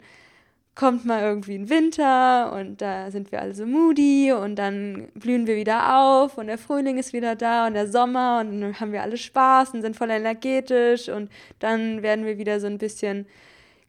kommt 0.73 1.05
mal 1.05 1.21
irgendwie 1.21 1.55
ein 1.55 1.69
Winter 1.69 2.53
und 2.53 2.81
da 2.81 3.11
sind 3.11 3.31
wir 3.31 3.41
alle 3.41 3.53
so 3.53 3.65
moody 3.65 4.31
und 4.31 4.55
dann 4.55 5.09
blühen 5.15 5.45
wir 5.45 5.57
wieder 5.57 5.97
auf 5.99 6.37
und 6.37 6.47
der 6.47 6.57
Frühling 6.57 6.97
ist 6.97 7.11
wieder 7.11 7.35
da 7.35 7.67
und 7.67 7.73
der 7.73 7.87
Sommer 7.87 8.39
und 8.39 8.61
dann 8.61 8.79
haben 8.79 8.91
wir 8.93 9.01
alle 9.01 9.17
Spaß 9.17 9.73
und 9.73 9.81
sind 9.81 9.97
voll 9.97 10.09
energetisch 10.09 11.09
und 11.09 11.29
dann 11.59 12.01
werden 12.01 12.25
wir 12.25 12.37
wieder 12.37 12.59
so 12.59 12.67
ein 12.67 12.77
bisschen 12.77 13.27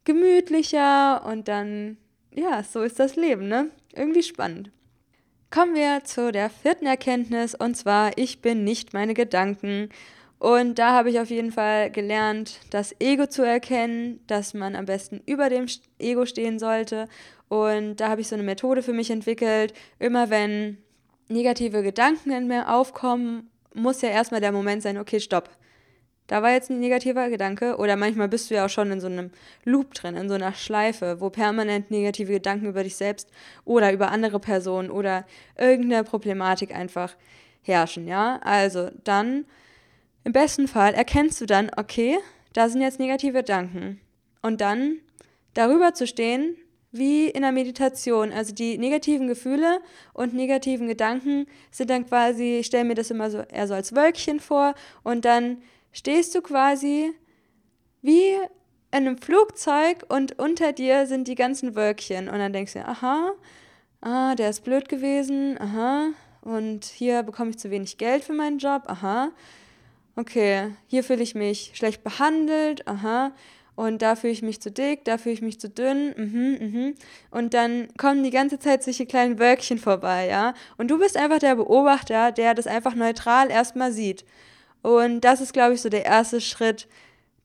gemütlicher 0.05 1.25
und 1.25 1.47
dann, 1.47 1.97
ja, 2.33 2.65
so 2.65 2.83
ist 2.83 2.99
das 2.99 3.15
Leben, 3.15 3.47
ne? 3.47 3.71
Irgendwie 3.95 4.23
spannend. 4.23 4.71
Kommen 5.51 5.75
wir 5.75 6.03
zu 6.03 6.33
der 6.33 6.51
vierten 6.51 6.87
Erkenntnis 6.87 7.55
und 7.55 7.77
zwar, 7.77 8.17
ich 8.17 8.41
bin 8.41 8.65
nicht 8.65 8.95
meine 8.95 9.15
Gedanken. 9.15 9.91
Und 10.43 10.81
da 10.81 10.91
habe 10.91 11.09
ich 11.09 11.21
auf 11.21 11.31
jeden 11.31 11.53
Fall 11.53 11.89
gelernt, 11.93 12.59
das 12.71 12.97
Ego 12.99 13.27
zu 13.27 13.43
erkennen, 13.43 14.19
dass 14.27 14.55
man 14.55 14.75
am 14.75 14.87
besten 14.87 15.23
über 15.25 15.49
dem 15.49 15.67
Ego 16.01 16.27
stehen 16.27 16.59
sollte. 16.59 17.07
Und 17.49 18.01
da 18.01 18.09
habe 18.09 18.23
ich 18.23 18.27
so 18.27 18.35
eine 18.35 18.43
Methode 18.43 18.83
für 18.83 18.93
mich 18.93 19.11
entwickelt. 19.13 19.73
Immer 20.01 20.31
wenn 20.31 20.79
negative 21.29 21.85
Gedanken 21.85 22.33
in 22.33 22.49
mir 22.49 22.75
aufkommen, 22.75 23.51
muss 23.73 24.03
ja 24.03 24.09
erstmal 24.09 24.41
der 24.41 24.51
Moment 24.51 24.83
sein, 24.83 24.99
okay, 24.99 25.21
stopp. 25.21 25.49
da 26.27 26.43
war 26.43 26.51
jetzt 26.51 26.71
ein 26.71 26.81
negativer 26.81 27.29
Gedanke. 27.31 27.77
Oder 27.77 27.95
manchmal 27.95 28.29
bist 28.29 28.51
du 28.51 28.55
ja 28.55 28.65
auch 28.65 28.71
schon 28.71 28.91
in 28.91 29.01
so 29.01 29.07
einem 29.07 29.31
Loop 29.65 29.95
drin, 29.95 30.17
in 30.17 30.29
so 30.29 30.35
einer 30.35 30.55
Schleife, 30.55 31.21
wo 31.21 31.31
permanent 31.31 31.93
negative 31.93 32.33
Gedanken 32.33 32.67
über 32.67 32.83
dich 32.83 32.97
selbst 32.97 33.31
oder 33.65 33.93
über 33.93 34.11
andere 34.11 34.41
Personen 34.41 34.91
oder 34.91 35.25
irgendeine 35.57 36.05
Problematik 36.05 36.75
einfach 36.75 37.15
herrschen, 37.63 38.09
ja. 38.09 38.41
Also 38.43 38.91
dann, 39.05 39.45
im 40.25 40.33
besten 40.33 40.69
Fall, 40.69 40.95
erkennst 40.95 41.41
du 41.41 41.47
dann, 41.47 41.71
okay, 41.77 42.19
da 42.53 42.69
sind 42.69 42.83
jetzt 42.83 43.01
negative 43.01 43.39
Gedanken. 43.39 44.01
Und 44.43 44.61
dann 44.61 44.99
darüber 45.55 45.95
zu 45.95 46.07
stehen, 46.07 46.57
wie 46.93 47.29
in 47.29 47.43
der 47.43 47.53
Meditation. 47.53 48.33
Also 48.33 48.55
die 48.55 48.79
negativen 48.79 49.27
Gefühle 49.27 49.81
und 50.13 50.35
negativen 50.35 50.87
Gedanken 50.87 51.47
sind 51.71 51.91
dann 51.91 52.07
quasi, 52.07 52.59
ich 52.59 52.67
stelle 52.67 52.85
mir 52.85 52.95
das 52.95 53.11
immer 53.11 53.31
so 53.31 53.39
eher 53.39 53.67
so 53.67 53.75
als 53.75 53.95
Wölkchen 53.95 54.41
vor 54.41 54.75
und 55.03 55.25
dann 55.25 55.63
stehst 55.93 56.35
du 56.35 56.43
quasi 56.43 57.13
wie 58.03 58.35
in 58.95 59.07
einem 59.07 59.17
Flugzeug 59.17 60.05
und 60.09 60.39
unter 60.39 60.73
dir 60.73 61.07
sind 61.07 61.29
die 61.29 61.35
ganzen 61.35 61.75
Wölkchen 61.75 62.29
und 62.29 62.39
dann 62.39 62.53
denkst 62.53 62.75
du, 62.75 62.87
aha, 62.87 63.33
ah, 64.03 64.35
der 64.35 64.51
ist 64.51 64.65
blöd 64.65 64.89
gewesen, 64.91 65.59
aha, 65.59 66.11
und 66.43 66.85
hier 66.85 67.23
bekomme 67.23 67.51
ich 67.51 67.59
zu 67.59 67.71
wenig 67.71 67.97
Geld 67.97 68.25
für 68.25 68.35
meinen 68.35 68.59
Job, 68.59 68.83
aha, 68.87 69.31
okay, 70.17 70.71
hier 70.87 71.05
fühle 71.05 71.23
ich 71.23 71.35
mich 71.35 71.73
schlecht 71.75 72.05
behandelt, 72.05 72.87
aha, 72.87 73.33
und 73.75 74.03
da 74.03 74.17
fühle 74.17 74.33
ich 74.33 74.43
mich 74.43 74.61
zu 74.61 74.71
dick, 74.71 75.05
da 75.05 75.17
fühle 75.17 75.35
ich 75.35 75.43
mich 75.43 75.59
zu 75.59 75.69
dünn, 75.69 76.15
mhm, 76.17 76.59
mhm. 76.61 76.95
Und 77.31 77.55
dann 77.55 77.89
kommen 77.97 78.23
die 78.23 78.31
ganze 78.31 78.59
Zeit 78.59 78.83
solche 78.83 79.07
kleinen 79.07 79.39
Wölkchen 79.39 79.79
vorbei, 79.79 80.29
ja. 80.29 80.55
Und 80.77 80.89
du 80.89 80.99
bist 80.99 81.17
einfach 81.17 81.39
der 81.39 81.57
Beobachter, 81.57 82.33
der 82.33 82.55
das 82.55 82.67
einfach 82.67 82.95
neutral 82.95 83.51
erstmal 83.51 83.93
sieht. 83.93 84.25
Und 84.83 85.23
das 85.23 85.41
ist, 85.41 85.53
glaube 85.53 85.75
ich, 85.75 85.81
so 85.81 85.89
der 85.89 86.05
erste 86.05 86.41
Schritt, 86.41 86.87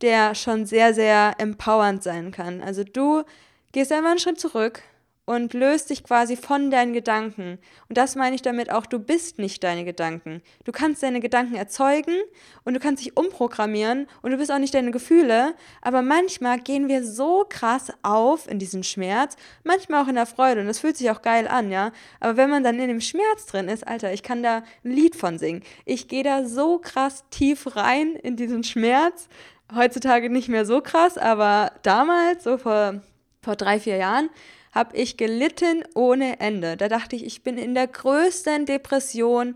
der 0.01 0.35
schon 0.35 0.65
sehr, 0.65 0.93
sehr 0.93 1.35
empowernd 1.37 2.03
sein 2.03 2.31
kann. 2.31 2.61
Also 2.61 2.83
du 2.83 3.23
gehst 3.71 3.91
einfach 3.91 4.11
einen 4.11 4.19
Schritt 4.19 4.39
zurück 4.39 4.81
und 5.27 5.53
löst 5.53 5.89
dich 5.89 6.05
quasi 6.05 6.37
von 6.37 6.71
deinen 6.71 6.93
Gedanken. 6.93 7.59
Und 7.89 7.97
das 7.97 8.15
meine 8.15 8.33
ich 8.33 8.41
damit 8.41 8.71
auch, 8.71 8.85
du 8.85 8.97
bist 8.97 9.39
nicht 9.39 9.61
deine 9.61 9.83
Gedanken. 9.83 10.41
Du 10.63 10.71
kannst 10.71 11.03
deine 11.03 11.19
Gedanken 11.19 11.55
erzeugen 11.55 12.15
und 12.63 12.73
du 12.73 12.79
kannst 12.79 13.05
dich 13.05 13.17
umprogrammieren 13.17 14.07
und 14.21 14.31
du 14.31 14.37
bist 14.37 14.53
auch 14.53 14.57
nicht 14.57 14.73
deine 14.73 14.91
Gefühle, 14.91 15.53
aber 15.81 16.01
manchmal 16.01 16.59
gehen 16.59 16.87
wir 16.87 17.03
so 17.03 17.45
krass 17.47 17.91
auf 18.03 18.49
in 18.49 18.57
diesen 18.57 18.85
Schmerz, 18.85 19.35
manchmal 19.65 20.01
auch 20.01 20.07
in 20.07 20.15
der 20.15 20.27
Freude 20.27 20.61
und 20.61 20.67
das 20.67 20.79
fühlt 20.79 20.95
sich 20.95 21.11
auch 21.11 21.21
geil 21.21 21.45
an, 21.45 21.71
ja. 21.71 21.91
Aber 22.21 22.37
wenn 22.37 22.49
man 22.49 22.63
dann 22.63 22.79
in 22.79 22.87
dem 22.87 23.01
Schmerz 23.01 23.47
drin 23.47 23.67
ist, 23.67 23.85
Alter, 23.85 24.13
ich 24.13 24.23
kann 24.23 24.41
da 24.41 24.63
ein 24.85 24.91
Lied 24.91 25.17
von 25.17 25.37
singen. 25.37 25.61
Ich 25.83 26.07
gehe 26.07 26.23
da 26.23 26.45
so 26.45 26.79
krass 26.79 27.25
tief 27.31 27.75
rein 27.75 28.15
in 28.15 28.37
diesen 28.37 28.63
Schmerz. 28.63 29.27
Heutzutage 29.75 30.29
nicht 30.29 30.47
mehr 30.47 30.65
so 30.65 30.79
krass, 30.79 31.17
aber 31.17 31.73
damals, 31.83 32.45
so 32.45 32.57
vor, 32.57 33.01
vor 33.41 33.57
drei, 33.57 33.81
vier 33.81 33.97
Jahren, 33.97 34.29
habe 34.71 34.95
ich 34.95 35.17
gelitten 35.17 35.83
ohne 35.95 36.39
Ende. 36.39 36.77
Da 36.77 36.87
dachte 36.87 37.15
ich, 37.15 37.25
ich 37.25 37.43
bin 37.43 37.57
in 37.57 37.73
der 37.73 37.87
größten 37.87 38.65
Depression. 38.65 39.55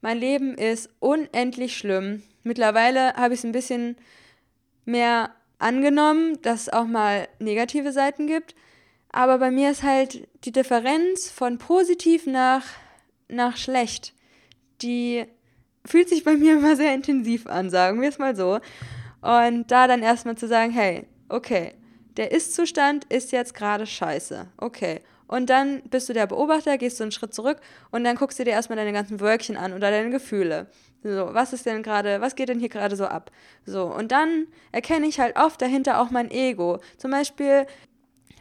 Mein 0.00 0.18
Leben 0.18 0.56
ist 0.56 0.90
unendlich 1.00 1.76
schlimm. 1.76 2.22
Mittlerweile 2.42 3.14
habe 3.14 3.34
ich 3.34 3.40
es 3.40 3.44
ein 3.44 3.52
bisschen 3.52 3.96
mehr 4.84 5.30
angenommen, 5.58 6.40
dass 6.42 6.62
es 6.62 6.68
auch 6.68 6.86
mal 6.86 7.28
negative 7.38 7.92
Seiten 7.92 8.26
gibt. 8.26 8.54
Aber 9.10 9.38
bei 9.38 9.50
mir 9.50 9.70
ist 9.70 9.82
halt 9.82 10.26
die 10.44 10.52
Differenz 10.52 11.30
von 11.30 11.58
positiv 11.58 12.26
nach, 12.26 12.64
nach 13.28 13.56
schlecht. 13.56 14.12
Die 14.82 15.24
fühlt 15.86 16.08
sich 16.08 16.24
bei 16.24 16.34
mir 16.36 16.54
immer 16.54 16.76
sehr 16.76 16.94
intensiv 16.94 17.46
an, 17.46 17.70
sagen 17.70 18.00
wir 18.00 18.08
es 18.08 18.18
mal 18.18 18.36
so. 18.36 18.60
Und 19.22 19.70
da 19.70 19.86
dann 19.86 20.02
erstmal 20.02 20.36
zu 20.36 20.46
sagen, 20.48 20.72
hey, 20.72 21.06
okay, 21.28 21.72
der 22.16 22.32
Ist-Zustand 22.32 23.04
ist 23.04 23.32
jetzt 23.32 23.54
gerade 23.54 23.86
scheiße. 23.86 24.46
Okay. 24.56 25.00
Und 25.26 25.48
dann 25.48 25.82
bist 25.84 26.08
du 26.08 26.12
der 26.12 26.26
Beobachter, 26.26 26.76
gehst 26.76 27.00
du 27.00 27.04
einen 27.04 27.12
Schritt 27.12 27.34
zurück 27.34 27.58
und 27.90 28.04
dann 28.04 28.16
guckst 28.16 28.38
du 28.38 28.44
dir 28.44 28.50
erstmal 28.50 28.76
deine 28.76 28.92
ganzen 28.92 29.20
Wölkchen 29.20 29.56
an 29.56 29.72
oder 29.72 29.90
deine 29.90 30.10
Gefühle. 30.10 30.66
So, 31.02 31.30
was 31.32 31.52
ist 31.52 31.66
denn 31.66 31.82
gerade, 31.82 32.20
was 32.20 32.34
geht 32.34 32.48
denn 32.48 32.60
hier 32.60 32.68
gerade 32.68 32.94
so 32.96 33.06
ab? 33.06 33.30
So, 33.64 33.84
und 33.84 34.12
dann 34.12 34.46
erkenne 34.72 35.06
ich 35.06 35.20
halt 35.20 35.36
oft 35.36 35.60
dahinter 35.60 36.00
auch 36.00 36.10
mein 36.10 36.30
Ego. 36.30 36.78
Zum 36.98 37.10
Beispiel, 37.10 37.66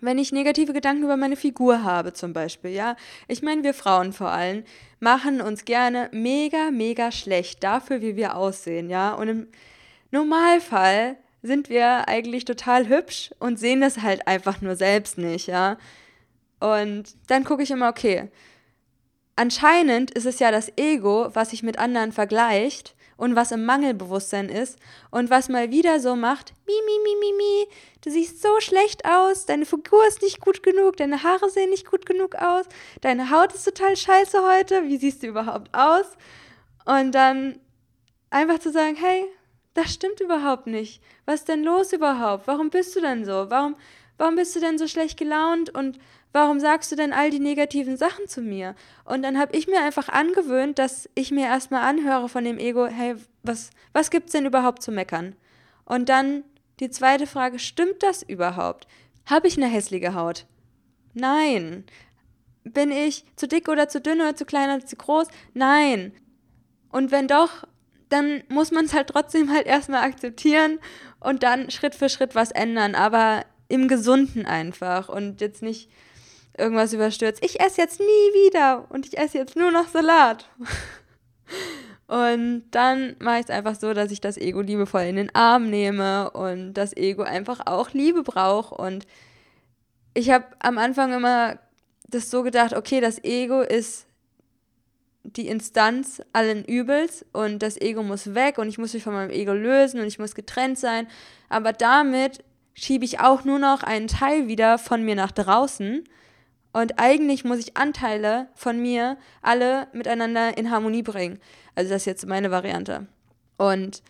wenn 0.02 0.18
ich 0.18 0.32
negative 0.34 0.74
Gedanken 0.74 1.04
über 1.04 1.18
meine 1.18 1.38
Figur 1.38 1.84
habe, 1.84 2.14
zum 2.14 2.34
Beispiel, 2.34 2.72
ja. 2.72 2.96
Ich 3.28 3.42
meine, 3.42 3.64
wir 3.64 3.74
Frauen 3.74 4.12
vor 4.12 4.30
allem 4.30 4.64
machen 5.00 5.42
uns 5.42 5.66
gerne 5.66 6.10
mega, 6.12 6.72
mega 6.72 7.12
schlecht 7.12 7.64
dafür, 7.64 8.02
wie 8.02 8.16
wir 8.16 8.36
aussehen, 8.36 8.90
ja. 8.90 9.14
Und 9.14 9.28
im 9.30 9.48
Normalfall 10.12 11.18
sind 11.44 11.70
wir 11.70 12.08
eigentlich 12.08 12.46
total 12.46 12.88
hübsch 12.88 13.32
und 13.38 13.60
sehen 13.60 13.82
das 13.82 14.02
halt 14.02 14.28
einfach 14.28 14.62
nur 14.62 14.76
selbst 14.76 15.18
nicht, 15.18 15.48
ja. 15.48 15.78
Und 16.60 17.16
dann 17.28 17.44
gucke 17.44 17.62
ich 17.64 17.72
immer, 17.72 17.90
okay, 17.90 18.32
anscheinend 19.36 20.12
ist 20.12 20.26
es 20.26 20.40
ja 20.40 20.52
das 20.52 20.72
Ego, 20.78 21.30
was 21.34 21.50
sich 21.50 21.62
mit 21.62 21.78
anderen 21.78 22.14
vergleicht 22.14 22.96
und 23.18 23.36
was 23.36 23.52
im 23.52 23.66
Mangelbewusstsein 23.66 24.48
ist 24.48 24.80
und 25.12 25.30
was 25.30 25.50
mal 25.50 25.70
wieder 25.70 26.00
so 26.00 26.16
macht, 26.16 26.54
mi, 26.66 26.74
mi, 26.86 27.04
mi, 27.04 27.16
mi, 27.20 27.38
mi, 27.38 27.68
du 28.02 28.10
siehst 28.10 28.42
so 28.42 28.60
schlecht 28.60 29.04
aus, 29.06 29.46
deine 29.46 29.66
Figur 29.66 30.08
ist 30.08 30.22
nicht 30.22 30.40
gut 30.40 30.64
genug, 30.64 30.96
deine 30.96 31.24
Haare 31.24 31.50
sehen 31.50 31.72
nicht 31.72 31.90
gut 31.90 32.06
genug 32.06 32.36
aus, 32.36 32.66
deine 33.02 33.30
Haut 33.30 33.54
ist 33.54 33.66
total 33.66 33.98
scheiße 33.98 34.42
heute, 34.42 34.86
wie 34.86 34.98
siehst 34.98 35.24
du 35.24 35.28
überhaupt 35.28 35.74
aus? 35.74 36.06
Und 36.86 37.12
dann 37.12 37.60
einfach 38.30 38.60
zu 38.60 38.72
sagen, 38.72 38.96
hey, 38.96 39.26
das 39.74 39.94
stimmt 39.94 40.20
überhaupt 40.20 40.68
nicht. 40.68 41.02
Was 41.26 41.42
ist 41.42 41.50
denn 41.50 41.64
los 41.64 41.94
überhaupt? 41.94 42.48
Warum 42.48 42.70
bist 42.70 42.96
du 42.96 43.02
denn 43.02 43.26
so? 43.26 43.50
Warum, 43.50 43.76
warum 44.18 44.36
bist 44.36 44.56
du 44.56 44.60
denn 44.60 44.78
so 44.78 44.88
schlecht 44.88 45.18
gelaunt 45.18 45.74
und 45.74 46.00
warum 46.32 46.60
sagst 46.60 46.92
du 46.92 46.96
denn 46.96 47.14
all 47.14 47.30
die 47.30 47.40
negativen 47.40 47.98
Sachen 47.98 48.28
zu 48.28 48.42
mir? 48.42 48.76
Und 49.06 49.24
dann 49.24 49.40
habe 49.40 49.56
ich 49.56 49.68
mir 49.68 49.82
einfach 49.82 50.10
angewöhnt, 50.10 50.78
dass 50.80 51.10
ich 51.16 51.32
mir 51.32 51.46
erstmal 51.46 51.84
anhöre 51.84 52.30
von 52.30 52.44
dem 52.44 52.60
Ego, 52.60 52.86
hey, 52.86 53.16
was, 53.42 53.72
was 53.94 54.12
gibt's 54.12 54.32
denn 54.32 54.46
überhaupt 54.46 54.84
zu 54.84 54.92
meckern? 54.92 55.36
Und 55.86 56.10
dann 56.10 56.44
die 56.80 56.90
zweite 56.90 57.28
Frage, 57.28 57.60
stimmt 57.60 58.04
das 58.04 58.24
überhaupt? 58.24 58.88
Habe 59.26 59.48
ich 59.48 59.58
eine 59.58 59.68
hässliche 59.68 60.14
Haut? 60.14 60.46
Nein. 61.14 61.86
Bin 62.64 62.92
ich 62.92 63.26
zu 63.36 63.48
dick 63.48 63.68
oder 63.70 63.88
zu 63.90 64.02
dünn 64.02 64.22
oder 64.22 64.36
zu 64.36 64.46
klein 64.46 64.70
oder 64.70 64.86
zu 64.86 64.96
groß? 64.96 65.28
Nein. 65.54 66.14
Und 66.92 67.12
wenn 67.12 67.28
doch, 67.28 67.66
dann 68.10 68.44
muss 68.50 68.72
man 68.72 68.86
es 68.86 68.94
halt 68.94 69.08
trotzdem 69.08 69.52
halt 69.52 69.66
erstmal 69.66 70.04
akzeptieren 70.04 70.80
und 71.20 71.44
dann 71.44 71.72
Schritt 71.72 71.96
für 71.96 72.10
Schritt 72.10 72.36
was 72.36 72.52
ändern, 72.52 72.96
aber 72.96 73.46
im 73.68 73.88
Gesunden 73.88 74.46
einfach 74.46 75.10
und 75.10 75.42
jetzt 75.42 75.62
nicht 75.62 75.90
irgendwas 76.58 76.94
überstürzt. 76.94 77.44
Ich 77.44 77.60
esse 77.60 77.82
jetzt 77.82 78.00
nie 78.00 78.06
wieder 78.06 78.86
und 78.90 79.08
ich 79.08 79.18
esse 79.18 79.38
jetzt 79.38 79.56
nur 79.56 79.72
noch 79.72 79.88
Salat. 79.88 80.50
Und 82.08 82.66
dann 82.70 83.16
mache 83.20 83.40
ich 83.40 83.46
es 83.46 83.50
einfach 83.50 83.76
so, 83.76 83.94
dass 83.94 84.12
ich 84.12 84.22
das 84.22 84.38
Ego 84.38 84.62
liebevoll 84.62 85.02
in 85.04 85.16
den 85.16 85.34
Arm 85.34 85.70
nehme 85.70 86.30
und 86.32 86.74
das 86.74 86.96
Ego 86.96 87.24
einfach 87.24 87.66
auch 87.66 87.92
Liebe 87.92 88.22
braucht. 88.22 88.72
Und 88.72 89.08
ich 90.14 90.30
habe 90.30 90.46
am 90.60 90.78
Anfang 90.78 91.14
immer 91.14 91.58
das 92.08 92.30
so 92.30 92.44
gedacht, 92.44 92.74
okay, 92.74 93.02
das 93.02 93.24
Ego 93.24 93.62
ist 93.62 94.06
die 95.24 95.48
Instanz 95.48 96.22
allen 96.34 96.66
Übels 96.66 97.26
und 97.32 97.60
das 97.60 97.80
Ego 97.80 98.04
muss 98.04 98.36
weg 98.36 98.58
und 98.58 98.68
ich 98.68 98.78
muss 98.78 98.94
mich 98.94 99.04
von 99.04 99.14
meinem 99.14 99.32
Ego 99.32 99.54
lösen 99.54 100.00
und 100.00 100.08
ich 100.08 100.20
muss 100.20 100.36
getrennt 100.36 100.78
sein. 100.78 101.08
Aber 101.50 101.74
damit 101.74 102.44
schiebe 102.74 103.06
ich 103.06 103.20
auch 103.20 103.44
nur 103.44 103.60
noch 103.60 103.84
einen 103.84 104.08
Teil 104.08 104.48
wieder 104.48 104.78
von 104.78 105.04
mir 105.04 105.16
nach 105.16 105.32
draußen. 105.32 106.04
Und 106.74 107.00
eigentlich 107.00 107.46
muss 107.46 107.60
ich 107.60 107.78
Anteile 107.78 108.48
von 108.56 108.82
mir 108.82 109.18
alle 109.42 109.88
miteinander 109.94 110.58
in 110.58 110.72
Harmonie 110.72 111.04
bringen. 111.04 111.40
Also 111.76 111.92
das 111.92 112.02
ist 112.02 112.06
jetzt 112.06 112.28
meine 112.28 112.52
Variante. 112.52 113.08
Und 113.58 114.02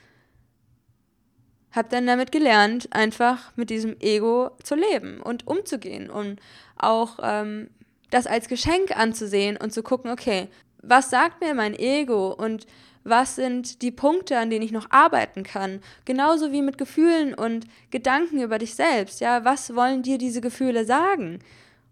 habe 1.71 1.89
dann 1.89 2.08
damit 2.08 2.32
gelernt, 2.32 2.88
einfach 2.91 3.52
mit 3.58 3.69
diesem 3.69 3.99
Ego 3.99 4.52
zu 4.63 4.76
leben 4.76 5.19
und 5.21 5.47
umzugehen 5.47 6.10
und 6.10 6.39
auch 6.78 7.19
ähm, 7.21 7.69
das 8.12 8.28
als 8.28 8.47
Geschenk 8.47 8.95
anzusehen 8.95 9.58
und 9.58 9.73
zu 9.73 9.82
gucken, 9.82 10.12
okay, 10.12 10.47
was 10.83 11.09
sagt 11.09 11.41
mir 11.41 11.53
mein 11.53 11.73
Ego 11.73 12.31
und 12.31 12.67
was 13.03 13.35
sind 13.35 13.81
die 13.81 13.91
Punkte, 13.91 14.37
an 14.37 14.49
denen 14.49 14.63
ich 14.63 14.71
noch 14.71 14.91
arbeiten 14.91 15.43
kann? 15.43 15.81
Genauso 16.05 16.51
wie 16.51 16.61
mit 16.61 16.77
Gefühlen 16.77 17.33
und 17.33 17.65
Gedanken 17.91 18.41
über 18.41 18.59
dich 18.59 18.75
selbst. 18.75 19.19
Ja, 19.19 19.43
was 19.43 19.75
wollen 19.75 20.03
dir 20.03 20.17
diese 20.17 20.39
Gefühle 20.39 20.85
sagen? 20.85 21.39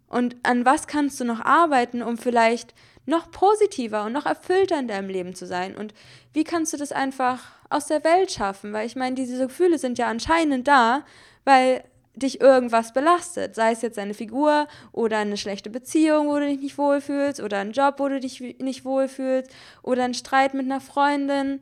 Und 0.07 0.35
an 0.43 0.65
was 0.65 0.87
kannst 0.87 1.19
du 1.19 1.25
noch 1.25 1.41
arbeiten, 1.41 2.01
um 2.01 2.17
vielleicht 2.17 2.73
noch 3.05 3.31
positiver 3.31 4.05
und 4.05 4.13
noch 4.13 4.25
erfüllter 4.25 4.79
in 4.79 4.87
deinem 4.87 5.09
Leben 5.09 5.35
zu 5.35 5.45
sein? 5.45 5.75
Und 5.75 5.93
wie 6.33 6.43
kannst 6.43 6.71
du 6.71 6.77
das 6.77 6.91
einfach 6.91 7.43
aus 7.69 7.87
der 7.87 8.03
Welt 8.03 8.31
schaffen? 8.31 8.73
Weil 8.73 8.85
ich 8.85 8.95
meine, 8.95 9.15
diese 9.15 9.47
Gefühle 9.47 9.77
sind 9.79 9.97
ja 9.97 10.07
anscheinend 10.07 10.67
da, 10.67 11.03
weil 11.43 11.83
dich 12.15 12.41
irgendwas 12.41 12.93
belastet, 12.93 13.55
sei 13.55 13.71
es 13.71 13.81
jetzt 13.81 13.97
eine 13.97 14.13
Figur 14.13 14.67
oder 14.91 15.19
eine 15.19 15.37
schlechte 15.37 15.69
Beziehung, 15.69 16.27
wo 16.27 16.37
du 16.37 16.47
dich 16.47 16.59
nicht 16.59 16.77
wohlfühlst, 16.77 17.39
oder 17.39 17.59
ein 17.59 17.71
Job, 17.71 17.95
wo 17.97 18.09
du 18.09 18.19
dich 18.19 18.41
nicht 18.59 18.83
wohlfühlst, 18.83 19.49
oder 19.81 20.03
ein 20.03 20.13
Streit 20.13 20.53
mit 20.53 20.65
einer 20.65 20.81
Freundin. 20.81 21.59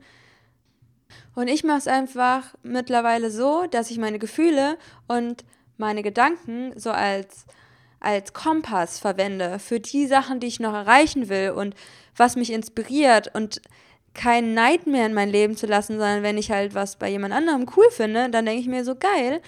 Und 1.36 1.48
ich 1.48 1.64
mache 1.64 1.78
es 1.78 1.88
einfach 1.88 2.56
mittlerweile 2.64 3.32
so, 3.32 3.66
dass 3.70 3.92
ich 3.92 3.98
meine 3.98 4.20
Gefühle 4.20 4.78
und 5.08 5.46
meine 5.78 6.04
Gedanken 6.04 6.74
so 6.78 6.92
als, 6.92 7.46
als 8.00 8.34
Kompass 8.34 9.00
verwende 9.00 9.60
für 9.60 9.80
die 9.80 10.08
Sachen, 10.08 10.40
die 10.40 10.48
ich 10.48 10.60
noch 10.60 10.74
erreichen 10.74 11.30
will 11.30 11.52
und 11.52 11.76
was 12.16 12.36
mich 12.36 12.52
inspiriert 12.52 13.34
und 13.34 13.62
keinen 14.14 14.54
Neid 14.54 14.88
mehr 14.88 15.06
in 15.06 15.14
mein 15.14 15.30
Leben 15.30 15.56
zu 15.56 15.68
lassen, 15.68 15.94
sondern 15.94 16.24
wenn 16.24 16.38
ich 16.38 16.52
halt 16.52 16.74
was 16.74 16.98
bei 16.98 17.10
jemand 17.10 17.34
anderem 17.34 17.68
cool 17.78 17.86
finde, 17.92 18.30
dann 18.30 18.46
denke 18.46 18.60
ich 18.60 18.68
mir 18.68 18.84
so 18.84 18.96
geil, 18.96 19.42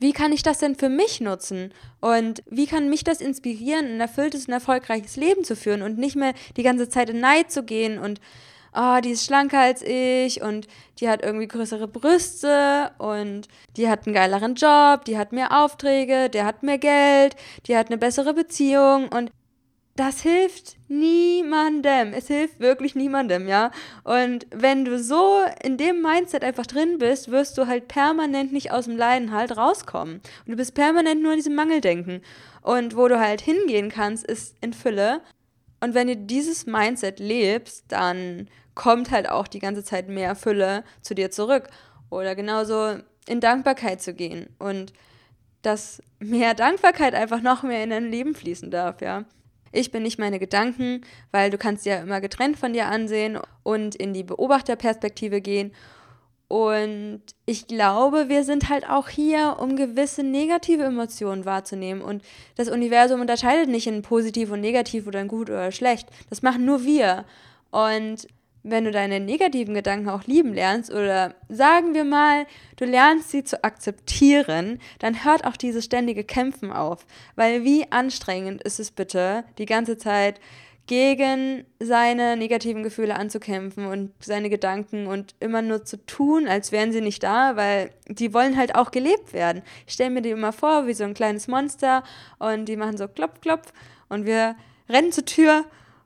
wie 0.00 0.12
kann 0.12 0.32
ich 0.32 0.42
das 0.42 0.58
denn 0.58 0.74
für 0.74 0.88
mich 0.88 1.20
nutzen? 1.20 1.72
Und 2.00 2.42
wie 2.46 2.66
kann 2.66 2.88
mich 2.88 3.04
das 3.04 3.20
inspirieren, 3.20 3.86
ein 3.86 4.00
erfülltes 4.00 4.46
und 4.46 4.52
erfolgreiches 4.52 5.16
Leben 5.16 5.44
zu 5.44 5.54
führen 5.54 5.82
und 5.82 5.98
nicht 5.98 6.16
mehr 6.16 6.32
die 6.56 6.62
ganze 6.62 6.88
Zeit 6.88 7.10
in 7.10 7.20
Neid 7.20 7.52
zu 7.52 7.62
gehen 7.62 7.98
und 7.98 8.20
oh, 8.74 8.98
die 9.02 9.10
ist 9.10 9.26
schlanker 9.26 9.60
als 9.60 9.82
ich 9.82 10.42
und 10.42 10.66
die 11.00 11.08
hat 11.08 11.22
irgendwie 11.22 11.48
größere 11.48 11.88
Brüste 11.88 12.90
und 12.98 13.48
die 13.76 13.88
hat 13.88 14.06
einen 14.06 14.14
geileren 14.14 14.54
Job, 14.54 15.04
die 15.04 15.18
hat 15.18 15.32
mehr 15.32 15.62
Aufträge, 15.62 16.30
der 16.30 16.44
hat 16.46 16.62
mehr 16.62 16.78
Geld, 16.78 17.36
die 17.66 17.76
hat 17.76 17.88
eine 17.88 17.98
bessere 17.98 18.34
Beziehung 18.34 19.08
und 19.08 19.32
das 19.96 20.22
hilft 20.22 20.76
niemandem. 20.88 22.12
Es 22.14 22.28
hilft 22.28 22.60
wirklich 22.60 22.94
niemandem, 22.94 23.48
ja. 23.48 23.70
Und 24.04 24.46
wenn 24.50 24.84
du 24.84 24.98
so 24.98 25.40
in 25.62 25.76
dem 25.76 26.00
Mindset 26.00 26.44
einfach 26.44 26.66
drin 26.66 26.98
bist, 26.98 27.30
wirst 27.30 27.58
du 27.58 27.66
halt 27.66 27.88
permanent 27.88 28.52
nicht 28.52 28.72
aus 28.72 28.86
dem 28.86 28.96
Leiden 28.96 29.32
halt 29.32 29.56
rauskommen. 29.56 30.14
Und 30.14 30.50
du 30.50 30.56
bist 30.56 30.74
permanent 30.74 31.22
nur 31.22 31.32
in 31.32 31.38
diesem 31.38 31.54
Mangeldenken. 31.54 32.22
Und 32.62 32.96
wo 32.96 33.08
du 33.08 33.18
halt 33.18 33.40
hingehen 33.40 33.90
kannst, 33.90 34.24
ist 34.26 34.56
in 34.60 34.72
Fülle. 34.72 35.20
Und 35.80 35.94
wenn 35.94 36.08
du 36.08 36.16
dieses 36.16 36.66
Mindset 36.66 37.18
lebst, 37.18 37.84
dann 37.88 38.48
kommt 38.74 39.10
halt 39.10 39.28
auch 39.28 39.48
die 39.48 39.58
ganze 39.58 39.84
Zeit 39.84 40.08
mehr 40.08 40.34
Fülle 40.34 40.84
zu 41.02 41.14
dir 41.14 41.30
zurück. 41.30 41.68
Oder 42.10 42.34
genauso 42.34 42.98
in 43.26 43.40
Dankbarkeit 43.40 44.00
zu 44.00 44.14
gehen. 44.14 44.48
Und 44.58 44.92
dass 45.62 46.02
mehr 46.20 46.54
Dankbarkeit 46.54 47.14
einfach 47.14 47.42
noch 47.42 47.62
mehr 47.62 47.84
in 47.84 47.90
dein 47.90 48.10
Leben 48.10 48.34
fließen 48.34 48.70
darf, 48.70 49.02
ja. 49.02 49.24
Ich 49.72 49.90
bin 49.90 50.02
nicht 50.02 50.18
meine 50.18 50.38
Gedanken, 50.38 51.02
weil 51.30 51.50
du 51.50 51.58
kannst 51.58 51.86
ja 51.86 52.00
immer 52.00 52.20
getrennt 52.20 52.58
von 52.58 52.72
dir 52.72 52.86
ansehen 52.86 53.38
und 53.62 53.94
in 53.94 54.12
die 54.12 54.24
Beobachterperspektive 54.24 55.40
gehen. 55.40 55.72
Und 56.48 57.22
ich 57.46 57.68
glaube, 57.68 58.28
wir 58.28 58.42
sind 58.42 58.68
halt 58.68 58.88
auch 58.88 59.08
hier, 59.08 59.58
um 59.60 59.76
gewisse 59.76 60.24
negative 60.24 60.82
Emotionen 60.82 61.44
wahrzunehmen. 61.44 62.02
Und 62.02 62.24
das 62.56 62.68
Universum 62.68 63.20
unterscheidet 63.20 63.68
nicht 63.68 63.86
in 63.86 64.02
positiv 64.02 64.50
und 64.50 64.60
negativ 64.60 65.06
oder 65.06 65.20
in 65.20 65.28
gut 65.28 65.48
oder 65.48 65.70
schlecht. 65.70 66.08
Das 66.28 66.42
machen 66.42 66.64
nur 66.64 66.84
wir. 66.84 67.24
Und 67.70 68.26
wenn 68.62 68.84
du 68.84 68.90
deine 68.90 69.20
negativen 69.20 69.74
Gedanken 69.74 70.08
auch 70.08 70.24
lieben 70.24 70.52
lernst 70.52 70.92
oder 70.92 71.34
sagen 71.48 71.94
wir 71.94 72.04
mal, 72.04 72.46
du 72.76 72.84
lernst 72.84 73.30
sie 73.30 73.44
zu 73.44 73.64
akzeptieren, 73.64 74.78
dann 74.98 75.24
hört 75.24 75.44
auch 75.44 75.56
dieses 75.56 75.84
ständige 75.84 76.24
Kämpfen 76.24 76.70
auf. 76.70 77.06
Weil 77.36 77.64
wie 77.64 77.90
anstrengend 77.90 78.62
ist 78.62 78.80
es 78.80 78.90
bitte, 78.90 79.44
die 79.58 79.66
ganze 79.66 79.96
Zeit 79.96 80.40
gegen 80.90 81.64
seine 81.78 82.36
negativen 82.36 82.82
Gefühle 82.82 83.14
anzukämpfen 83.14 83.86
und 83.86 84.12
seine 84.18 84.50
Gedanken 84.50 85.06
und 85.06 85.36
immer 85.38 85.62
nur 85.62 85.84
zu 85.84 86.04
tun, 86.04 86.48
als 86.48 86.72
wären 86.72 86.90
sie 86.90 87.00
nicht 87.00 87.22
da, 87.22 87.54
weil 87.54 87.92
die 88.08 88.34
wollen 88.34 88.56
halt 88.56 88.74
auch 88.74 88.90
gelebt 88.90 89.32
werden. 89.32 89.62
Ich 89.86 89.92
stelle 89.92 90.10
mir 90.10 90.20
die 90.20 90.30
immer 90.30 90.52
vor 90.52 90.88
wie 90.88 90.94
so 90.94 91.04
ein 91.04 91.14
kleines 91.14 91.46
Monster 91.46 92.02
und 92.40 92.64
die 92.64 92.76
machen 92.76 92.96
so 92.96 93.06
klopf, 93.06 93.40
klopf 93.40 93.72
und 94.08 94.26
wir 94.26 94.56
rennen 94.88 95.12
zur 95.12 95.24
Tür 95.24 95.64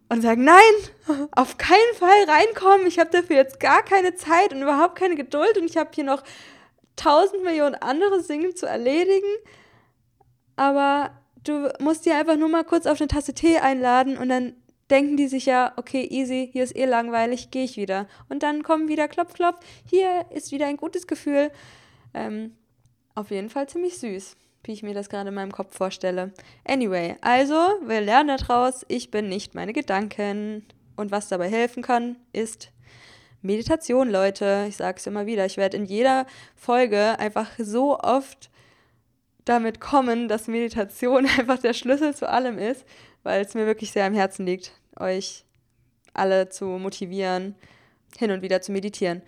und 0.09 0.23
sagen, 0.23 0.45
nein, 0.45 1.29
auf 1.33 1.59
keinen 1.59 1.95
Fall 1.99 2.25
reinkommen, 2.29 2.87
ich 2.87 2.99
habe 2.99 3.11
dafür 3.11 3.37
jetzt 3.37 3.61
gar 3.61 3.83
keine 3.83 4.15
Zeit 4.15 4.53
und 4.53 4.63
überhaupt 4.63 4.97
keine 4.97 5.15
Geduld 5.15 5.59
und 5.59 5.65
ich 5.65 5.77
habe 5.77 5.91
hier 5.95 6.05
noch 6.05 6.23
tausend 6.97 7.43
Millionen 7.43 7.75
andere 7.75 8.23
Dinge 8.23 8.55
zu 8.55 8.67
erledigen. 8.67 9.27
Aber 10.57 11.11
du 11.43 11.69
musst 11.81 12.07
dir 12.07 12.17
einfach 12.17 12.37
nur 12.37 12.49
mal 12.49 12.65
kurz 12.65 12.87
auf 12.87 13.01
eine 13.01 13.09
Tasse 13.09 13.35
Tee 13.35 13.59
einladen 13.59 14.17
und 14.17 14.29
dann 14.29 14.55
denken 14.91 15.17
die 15.17 15.29
sich 15.29 15.47
ja, 15.47 15.73
okay, 15.77 16.07
easy, 16.11 16.49
hier 16.53 16.63
ist 16.63 16.77
eh 16.77 16.85
langweilig, 16.85 17.51
gehe 17.51 17.65
ich 17.65 17.77
wieder. 17.77 18.07
Und 18.29 18.43
dann 18.43 18.63
kommen 18.63 18.89
wieder 18.89 19.09
klopf, 19.09 19.33
klopf, 19.33 19.59
hier 19.89 20.27
ist 20.31 20.53
wieder 20.53 20.67
ein 20.67 20.77
gutes 20.77 21.07
Gefühl. 21.07 21.51
Ähm, 22.13 22.57
auf 23.15 23.31
jeden 23.31 23.49
Fall 23.49 23.69
ziemlich 23.69 23.99
süß 23.99 24.37
wie 24.65 24.73
ich 24.73 24.83
mir 24.83 24.95
das 24.95 25.09
gerade 25.09 25.29
in 25.29 25.35
meinem 25.35 25.53
Kopf 25.53 25.77
vorstelle. 25.77 26.33
Anyway, 26.67 27.17
also, 27.21 27.55
wir 27.87 28.01
lernen 28.01 28.37
daraus, 28.37 28.85
ich 28.89 29.11
bin 29.11 29.29
nicht 29.29 29.55
meine 29.55 29.73
Gedanken. 29.73 30.67
Und 30.97 31.11
was 31.11 31.29
dabei 31.29 31.49
helfen 31.49 31.83
kann, 31.83 32.17
ist 32.33 32.71
Meditation, 33.43 34.11
Leute. 34.11 34.67
Ich 34.69 34.77
sage 34.77 34.99
es 34.99 35.07
immer 35.07 35.27
wieder. 35.27 35.45
Ich 35.45 35.57
werde 35.57 35.77
in 35.77 35.85
jeder 35.85 36.27
Folge 36.57 37.19
einfach 37.19 37.51
so 37.59 37.99
oft 37.99 38.51
damit 39.45 39.81
kommen, 39.81 40.29
dass 40.29 40.49
Meditation 40.49 41.27
einfach 41.39 41.59
der 41.59 41.75
Schlüssel 41.75 42.15
zu 42.15 42.29
allem 42.29 42.59
ist, 42.59 42.85
weil 43.23 43.45
es 43.45 43.55
mir 43.55 43.67
wirklich 43.67 43.93
sehr 43.93 44.07
am 44.07 44.15
Herzen 44.15 44.47
liegt, 44.47 44.73
euch 44.99 45.45
alle 46.15 46.49
zu 46.49 46.65
motivieren, 46.65 47.55
hin 48.19 48.31
und 48.31 48.43
wieder 48.43 48.63
zu 48.63 48.73
meditieren. 48.73 49.23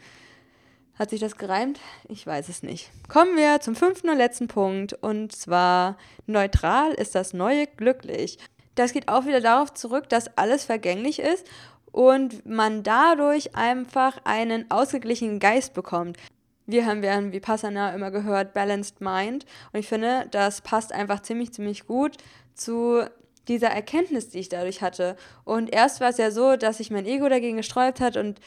Hat 0.99 1.11
sich 1.11 1.21
das 1.21 1.37
gereimt? 1.37 1.79
Ich 2.09 2.27
weiß 2.27 2.49
es 2.49 2.63
nicht. 2.63 2.91
Kommen 3.09 3.37
wir 3.37 3.61
zum 3.61 3.77
fünften 3.77 4.09
und 4.09 4.17
letzten 4.17 4.49
Punkt 4.49 4.95
und 4.95 5.31
zwar 5.33 5.99
neutral 6.27 6.93
ist 6.93 7.15
das 7.15 7.35
neue 7.35 7.67
glücklich. 7.67 8.39
Das 8.77 8.93
geht 8.93 9.09
auch 9.09 9.27
wieder 9.27 9.41
darauf 9.41 9.75
zurück, 9.75 10.09
dass 10.09 10.39
alles 10.39 10.65
vergänglich 10.65 11.19
ist 11.19 11.47
und 11.93 12.47
man 12.47 12.83
dadurch 12.83 13.55
einfach 13.55 14.19
einen 14.25 14.71
ausgeglichenen 14.71 15.39
Geist 15.39 15.75
bekommt. 15.75 16.17
Wir 16.65 16.87
haben 16.87 17.03
während 17.03 17.33
Vipassana 17.33 17.95
immer 17.95 18.11
gehört 18.11 18.55
Balanced 18.55 19.01
Mind 19.01 19.45
und 19.73 19.81
ich 19.81 19.89
finde, 19.89 20.27
das 20.31 20.63
passt 20.63 20.93
einfach 20.93 21.21
ziemlich, 21.21 21.53
ziemlich 21.53 21.87
gut 21.87 22.17
zu 22.55 23.05
dieser 23.49 23.69
Erkenntnis, 23.69 24.31
die 24.31 24.39
ich 24.39 24.49
dadurch 24.49 24.83
hatte. 24.83 25.17
Und 25.45 25.73
erst 25.73 26.01
war 26.01 26.09
es 26.09 26.17
ja 26.17 26.31
so, 26.31 26.57
dass 26.57 26.79
sich 26.79 26.91
mein 26.91 27.07
Ego 27.07 27.29
dagegen 27.29 27.59
gesträubt 27.59 28.01
hat 28.01 28.17
und 28.17 28.41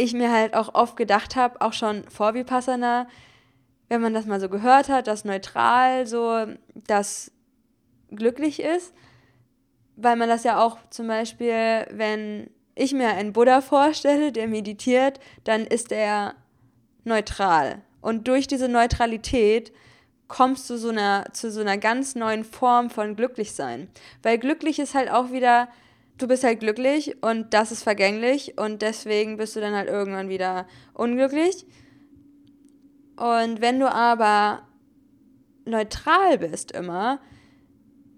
ich 0.00 0.14
mir 0.14 0.32
halt 0.32 0.54
auch 0.54 0.74
oft 0.74 0.96
gedacht 0.96 1.36
habe, 1.36 1.60
auch 1.60 1.72
schon 1.72 2.08
vor 2.08 2.34
Vipassana, 2.34 3.06
wenn 3.88 4.00
man 4.00 4.14
das 4.14 4.26
mal 4.26 4.40
so 4.40 4.48
gehört 4.48 4.88
hat, 4.88 5.06
dass 5.06 5.24
neutral 5.24 6.06
so 6.06 6.46
das 6.74 7.32
glücklich 8.10 8.60
ist, 8.60 8.94
weil 9.96 10.16
man 10.16 10.28
das 10.28 10.44
ja 10.44 10.62
auch 10.62 10.78
zum 10.90 11.06
Beispiel, 11.06 11.86
wenn 11.90 12.50
ich 12.74 12.92
mir 12.92 13.08
einen 13.08 13.32
Buddha 13.32 13.60
vorstelle, 13.60 14.32
der 14.32 14.48
meditiert, 14.48 15.20
dann 15.44 15.66
ist 15.66 15.92
er 15.92 16.34
neutral. 17.04 17.82
Und 18.00 18.28
durch 18.28 18.46
diese 18.46 18.68
Neutralität 18.68 19.72
kommst 20.28 20.70
du 20.70 20.76
so 20.76 20.90
einer, 20.90 21.26
zu 21.32 21.50
so 21.50 21.60
einer 21.60 21.76
ganz 21.76 22.14
neuen 22.14 22.44
Form 22.44 22.88
von 22.88 23.16
Glücklichsein. 23.16 23.88
Weil 24.22 24.38
glücklich 24.38 24.78
ist 24.78 24.94
halt 24.94 25.10
auch 25.10 25.32
wieder 25.32 25.68
du 26.20 26.28
bist 26.28 26.44
halt 26.44 26.60
glücklich 26.60 27.22
und 27.22 27.54
das 27.54 27.72
ist 27.72 27.82
vergänglich 27.82 28.58
und 28.58 28.82
deswegen 28.82 29.36
bist 29.36 29.56
du 29.56 29.60
dann 29.60 29.74
halt 29.74 29.88
irgendwann 29.88 30.28
wieder 30.28 30.66
unglücklich. 30.94 31.66
Und 33.16 33.60
wenn 33.60 33.80
du 33.80 33.90
aber 33.90 34.62
neutral 35.64 36.38
bist 36.38 36.72
immer, 36.72 37.20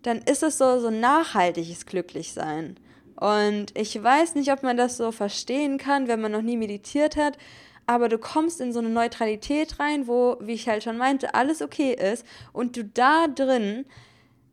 dann 0.02 0.18
ist 0.18 0.42
es 0.42 0.58
so, 0.58 0.80
so 0.80 0.90
nachhaltiges 0.90 1.86
Glücklichsein. 1.86 2.76
Und 3.16 3.76
ich 3.78 4.02
weiß 4.02 4.34
nicht, 4.34 4.50
ob 4.52 4.62
man 4.62 4.76
das 4.76 4.96
so 4.96 5.12
verstehen 5.12 5.78
kann, 5.78 6.08
wenn 6.08 6.20
man 6.20 6.32
noch 6.32 6.42
nie 6.42 6.56
meditiert 6.56 7.16
hat, 7.16 7.38
aber 7.86 8.08
du 8.08 8.18
kommst 8.18 8.60
in 8.60 8.72
so 8.72 8.78
eine 8.78 8.88
Neutralität 8.88 9.78
rein, 9.78 10.06
wo, 10.06 10.36
wie 10.40 10.54
ich 10.54 10.68
halt 10.68 10.82
schon 10.82 10.98
meinte, 10.98 11.34
alles 11.34 11.62
okay 11.62 11.94
ist 11.94 12.24
und 12.52 12.76
du 12.76 12.84
da 12.84 13.26
drin 13.28 13.84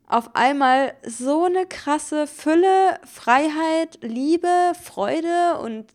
auf 0.10 0.36
einmal 0.36 0.96
so 1.06 1.46
eine 1.46 1.66
krasse 1.68 2.28
Fülle, 2.28 3.00
Freiheit, 3.06 4.00
Liebe, 4.02 4.74
Freude 4.82 5.60
und 5.62 5.86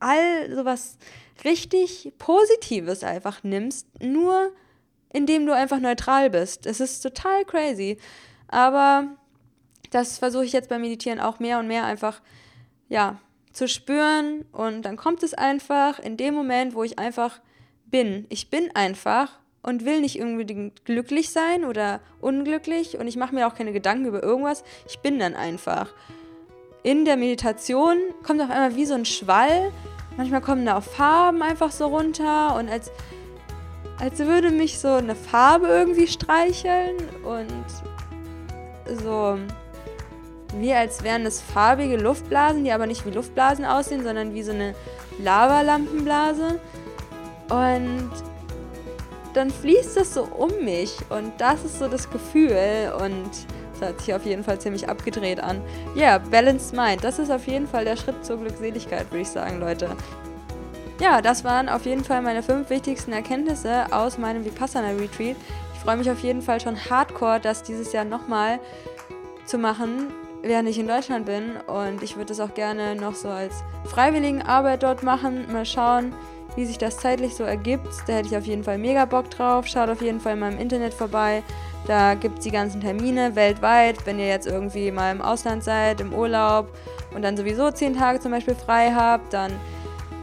all 0.00 0.52
sowas 0.54 0.96
richtig 1.44 2.12
Positives 2.18 3.04
einfach 3.04 3.44
nimmst, 3.44 3.86
nur 4.02 4.52
indem 5.12 5.46
du 5.46 5.54
einfach 5.54 5.80
neutral 5.80 6.30
bist. 6.30 6.66
Es 6.66 6.80
ist 6.80 7.00
total 7.00 7.44
crazy. 7.44 7.98
Aber 8.48 9.16
das 9.90 10.18
versuche 10.18 10.46
ich 10.46 10.52
jetzt 10.52 10.70
beim 10.70 10.80
Meditieren 10.80 11.20
auch 11.20 11.38
mehr 11.38 11.58
und 11.58 11.68
mehr 11.68 11.84
einfach, 11.84 12.20
ja, 12.88 13.20
zu 13.52 13.68
spüren. 13.68 14.46
Und 14.50 14.82
dann 14.82 14.96
kommt 14.96 15.22
es 15.22 15.34
einfach 15.34 15.98
in 15.98 16.16
dem 16.16 16.34
Moment, 16.34 16.74
wo 16.74 16.82
ich 16.82 16.98
einfach 16.98 17.40
bin. 17.86 18.26
Ich 18.30 18.48
bin 18.48 18.74
einfach 18.74 19.38
und 19.64 19.86
will 19.86 20.02
nicht 20.02 20.20
unbedingt 20.20 20.84
glücklich 20.84 21.30
sein 21.30 21.64
oder 21.64 22.00
unglücklich 22.20 22.98
und 22.98 23.08
ich 23.08 23.16
mache 23.16 23.34
mir 23.34 23.46
auch 23.46 23.54
keine 23.54 23.72
Gedanken 23.72 24.06
über 24.06 24.22
irgendwas. 24.22 24.62
Ich 24.86 24.98
bin 24.98 25.18
dann 25.18 25.34
einfach. 25.34 25.92
In 26.82 27.06
der 27.06 27.16
Meditation 27.16 27.96
kommt 28.22 28.42
auf 28.42 28.50
einmal 28.50 28.76
wie 28.76 28.84
so 28.84 28.92
ein 28.92 29.06
Schwall. 29.06 29.72
Manchmal 30.18 30.42
kommen 30.42 30.66
da 30.66 30.76
auch 30.76 30.82
Farben 30.82 31.42
einfach 31.42 31.72
so 31.72 31.86
runter 31.86 32.56
und 32.56 32.68
als, 32.68 32.92
als 33.98 34.18
würde 34.18 34.50
mich 34.50 34.78
so 34.78 34.88
eine 34.88 35.14
Farbe 35.14 35.66
irgendwie 35.66 36.06
streicheln 36.06 36.96
und 37.24 38.98
so, 39.02 39.38
wie 40.58 40.74
als 40.74 41.02
wären 41.02 41.24
es 41.24 41.40
farbige 41.40 41.96
Luftblasen, 41.96 42.64
die 42.64 42.70
aber 42.72 42.86
nicht 42.86 43.06
wie 43.06 43.10
Luftblasen 43.12 43.64
aussehen, 43.64 44.04
sondern 44.04 44.34
wie 44.34 44.42
so 44.42 44.52
eine 44.52 44.74
Lavalampenblase. 45.20 46.60
Und 47.48 48.10
dann 49.34 49.50
fließt 49.50 49.96
es 49.96 50.14
so 50.14 50.24
um 50.24 50.64
mich 50.64 50.96
und 51.10 51.32
das 51.38 51.64
ist 51.64 51.78
so 51.78 51.88
das 51.88 52.08
Gefühl 52.08 52.92
und 53.02 53.30
das 53.72 53.80
hört 53.80 54.00
sich 54.00 54.14
auf 54.14 54.24
jeden 54.24 54.44
Fall 54.44 54.58
ziemlich 54.60 54.88
abgedreht 54.88 55.40
an. 55.40 55.60
Ja, 55.94 56.02
yeah, 56.02 56.18
Balanced 56.18 56.74
Mind, 56.74 57.02
das 57.02 57.18
ist 57.18 57.30
auf 57.30 57.46
jeden 57.46 57.66
Fall 57.66 57.84
der 57.84 57.96
Schritt 57.96 58.24
zur 58.24 58.38
Glückseligkeit, 58.38 59.10
würde 59.10 59.22
ich 59.22 59.28
sagen, 59.28 59.60
Leute. 59.60 59.90
Ja, 61.00 61.20
das 61.20 61.42
waren 61.42 61.68
auf 61.68 61.86
jeden 61.86 62.04
Fall 62.04 62.22
meine 62.22 62.42
fünf 62.42 62.70
wichtigsten 62.70 63.12
Erkenntnisse 63.12 63.92
aus 63.92 64.16
meinem 64.16 64.44
Vipassana 64.44 64.90
Retreat. 64.90 65.36
Ich 65.74 65.80
freue 65.80 65.96
mich 65.96 66.08
auf 66.08 66.20
jeden 66.20 66.40
Fall 66.40 66.60
schon 66.60 66.76
hardcore, 66.88 67.40
das 67.40 67.64
dieses 67.64 67.92
Jahr 67.92 68.04
nochmal 68.04 68.60
zu 69.44 69.58
machen, 69.58 70.12
während 70.42 70.68
ich 70.68 70.78
in 70.78 70.86
Deutschland 70.86 71.26
bin. 71.26 71.56
Und 71.66 72.02
ich 72.02 72.14
würde 72.14 72.26
das 72.26 72.38
auch 72.38 72.54
gerne 72.54 72.94
noch 72.94 73.16
so 73.16 73.28
als 73.28 73.64
Freiwilligenarbeit 73.86 74.84
dort 74.84 75.02
machen. 75.02 75.50
Mal 75.52 75.66
schauen, 75.66 76.14
wie 76.56 76.64
sich 76.64 76.78
das 76.78 76.96
zeitlich 76.96 77.34
so 77.34 77.44
ergibt. 77.44 77.88
Da 78.06 78.14
hätte 78.14 78.28
ich 78.28 78.36
auf 78.36 78.46
jeden 78.46 78.64
Fall 78.64 78.78
mega 78.78 79.04
Bock 79.04 79.30
drauf. 79.30 79.66
Schaut 79.66 79.88
auf 79.88 80.02
jeden 80.02 80.20
Fall 80.20 80.34
in 80.34 80.40
meinem 80.40 80.58
Internet 80.58 80.94
vorbei. 80.94 81.42
Da 81.86 82.14
gibt 82.14 82.38
es 82.38 82.44
die 82.44 82.50
ganzen 82.50 82.80
Termine 82.80 83.36
weltweit. 83.36 84.06
Wenn 84.06 84.18
ihr 84.18 84.28
jetzt 84.28 84.46
irgendwie 84.46 84.90
mal 84.90 85.12
im 85.12 85.20
Ausland 85.20 85.62
seid, 85.64 86.00
im 86.00 86.12
Urlaub 86.12 86.68
und 87.14 87.22
dann 87.22 87.36
sowieso 87.36 87.70
zehn 87.70 87.96
Tage 87.96 88.20
zum 88.20 88.32
Beispiel 88.32 88.54
frei 88.54 88.92
habt, 88.94 89.32
dann 89.32 89.52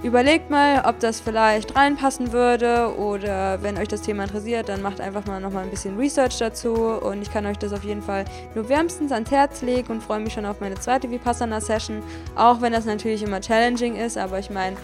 Überlegt 0.04 0.50
mal, 0.50 0.82
ob 0.88 1.00
das 1.00 1.20
vielleicht 1.20 1.76
reinpassen 1.76 2.32
würde 2.32 2.92
oder 2.98 3.62
wenn 3.62 3.78
euch 3.78 3.88
das 3.88 4.02
Thema 4.02 4.24
interessiert, 4.24 4.68
dann 4.68 4.82
macht 4.82 5.00
einfach 5.00 5.28
mal 5.28 5.40
nochmal 5.40 5.64
ein 5.64 5.70
bisschen 5.70 5.96
Research 5.96 6.40
dazu 6.40 6.74
und 6.74 7.22
ich 7.22 7.32
kann 7.32 7.46
euch 7.46 7.60
das 7.60 7.72
auf 7.72 7.84
jeden 7.84 8.02
Fall 8.02 8.26
nur 8.56 8.68
wärmstens 8.68 9.12
ans 9.12 9.30
Herz 9.30 9.62
legen 9.62 9.92
und 9.92 10.02
freue 10.02 10.20
mich 10.20 10.34
schon 10.34 10.48
auf 10.48 10.60
meine 10.60 10.74
zweite 10.74 11.12
Vipassana-Session, 11.12 12.02
auch 12.36 12.62
wenn 12.62 12.74
das 12.74 12.86
natürlich 12.86 13.22
immer 13.22 13.42
challenging 13.42 13.96
ist, 13.96 14.18
aber 14.18 14.40
ich 14.40 14.50
meine, 14.50 14.76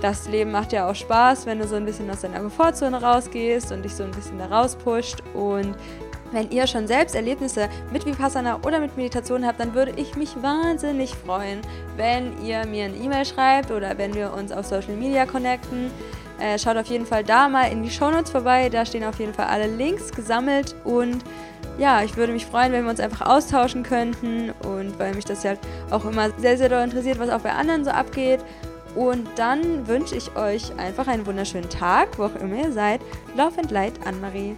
das 0.00 0.28
Leben 0.28 0.50
macht 0.50 0.72
ja 0.72 0.88
auch 0.88 0.94
Spaß, 0.94 1.46
wenn 1.46 1.58
du 1.58 1.66
so 1.66 1.76
ein 1.76 1.84
bisschen 1.84 2.10
aus 2.10 2.20
deiner 2.20 2.40
Komfortzone 2.40 3.02
rausgehst 3.02 3.72
und 3.72 3.82
dich 3.82 3.94
so 3.94 4.04
ein 4.04 4.10
bisschen 4.10 4.38
da 4.38 4.46
rauspusht 4.46 5.22
und 5.34 5.74
wenn 6.32 6.50
ihr 6.50 6.66
schon 6.66 6.86
selbst 6.86 7.14
Erlebnisse 7.14 7.68
mit 7.90 8.04
Vipassana 8.04 8.60
oder 8.66 8.80
mit 8.80 8.96
Meditation 8.96 9.46
habt, 9.46 9.60
dann 9.60 9.74
würde 9.74 9.92
ich 9.96 10.14
mich 10.14 10.30
wahnsinnig 10.42 11.14
freuen, 11.14 11.60
wenn 11.96 12.44
ihr 12.44 12.66
mir 12.66 12.84
eine 12.84 12.96
E-Mail 12.96 13.24
schreibt 13.24 13.70
oder 13.70 13.96
wenn 13.96 14.14
wir 14.14 14.34
uns 14.34 14.52
auf 14.52 14.66
Social 14.66 14.94
Media 14.94 15.24
connecten. 15.24 15.90
Äh, 16.38 16.58
schaut 16.58 16.76
auf 16.76 16.86
jeden 16.86 17.06
Fall 17.06 17.24
da 17.24 17.48
mal 17.48 17.72
in 17.72 17.82
die 17.82 17.90
Shownotes 17.90 18.30
vorbei, 18.30 18.68
da 18.68 18.84
stehen 18.84 19.04
auf 19.04 19.18
jeden 19.18 19.34
Fall 19.34 19.46
alle 19.46 19.66
Links 19.66 20.12
gesammelt 20.12 20.76
und 20.84 21.24
ja, 21.78 22.02
ich 22.02 22.16
würde 22.16 22.32
mich 22.32 22.44
freuen, 22.44 22.72
wenn 22.72 22.84
wir 22.84 22.90
uns 22.90 23.00
einfach 23.00 23.26
austauschen 23.26 23.82
könnten 23.82 24.50
und 24.64 24.98
weil 24.98 25.14
mich 25.14 25.24
das 25.24 25.44
halt 25.44 25.60
auch 25.90 26.04
immer 26.04 26.30
sehr, 26.36 26.58
sehr 26.58 26.68
doll 26.68 26.82
interessiert, 26.82 27.18
was 27.18 27.30
auch 27.30 27.40
bei 27.40 27.52
anderen 27.52 27.84
so 27.84 27.90
abgeht. 27.90 28.40
Und 28.98 29.28
dann 29.36 29.86
wünsche 29.86 30.16
ich 30.16 30.34
euch 30.34 30.76
einfach 30.76 31.06
einen 31.06 31.24
wunderschönen 31.24 31.70
Tag, 31.70 32.18
wo 32.18 32.24
auch 32.24 32.34
immer 32.34 32.64
ihr 32.64 32.72
seid. 32.72 33.00
Love 33.36 33.60
and 33.60 33.70
Light, 33.70 33.92
Anne-Marie. 34.04 34.56